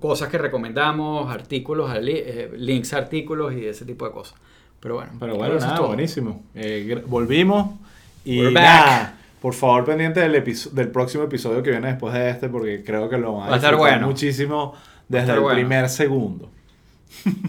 [0.00, 4.38] cosas que recomendamos, artículos, eh, links a artículos y ese tipo de cosas.
[4.80, 6.42] Pero bueno, Pero bueno, es nada, buenísimo.
[6.54, 7.76] Eh, volvimos
[8.24, 8.62] y We're back.
[8.64, 10.32] nada, por favor pendiente del,
[10.72, 13.52] del próximo episodio que viene después de este porque creo que lo van a, Va
[13.52, 14.08] a estar bueno.
[14.08, 14.74] muchísimo
[15.06, 15.54] desde el bueno.
[15.54, 16.50] primer segundo.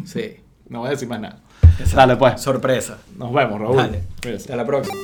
[0.05, 0.37] Sí.
[0.69, 1.39] No voy a decir más nada.
[1.63, 1.95] Exacto.
[1.95, 2.41] Dale pues.
[2.41, 2.99] Sorpresa.
[3.17, 3.77] Nos vemos, Raúl.
[3.77, 4.03] Dale.
[4.35, 4.95] Hasta la próxima.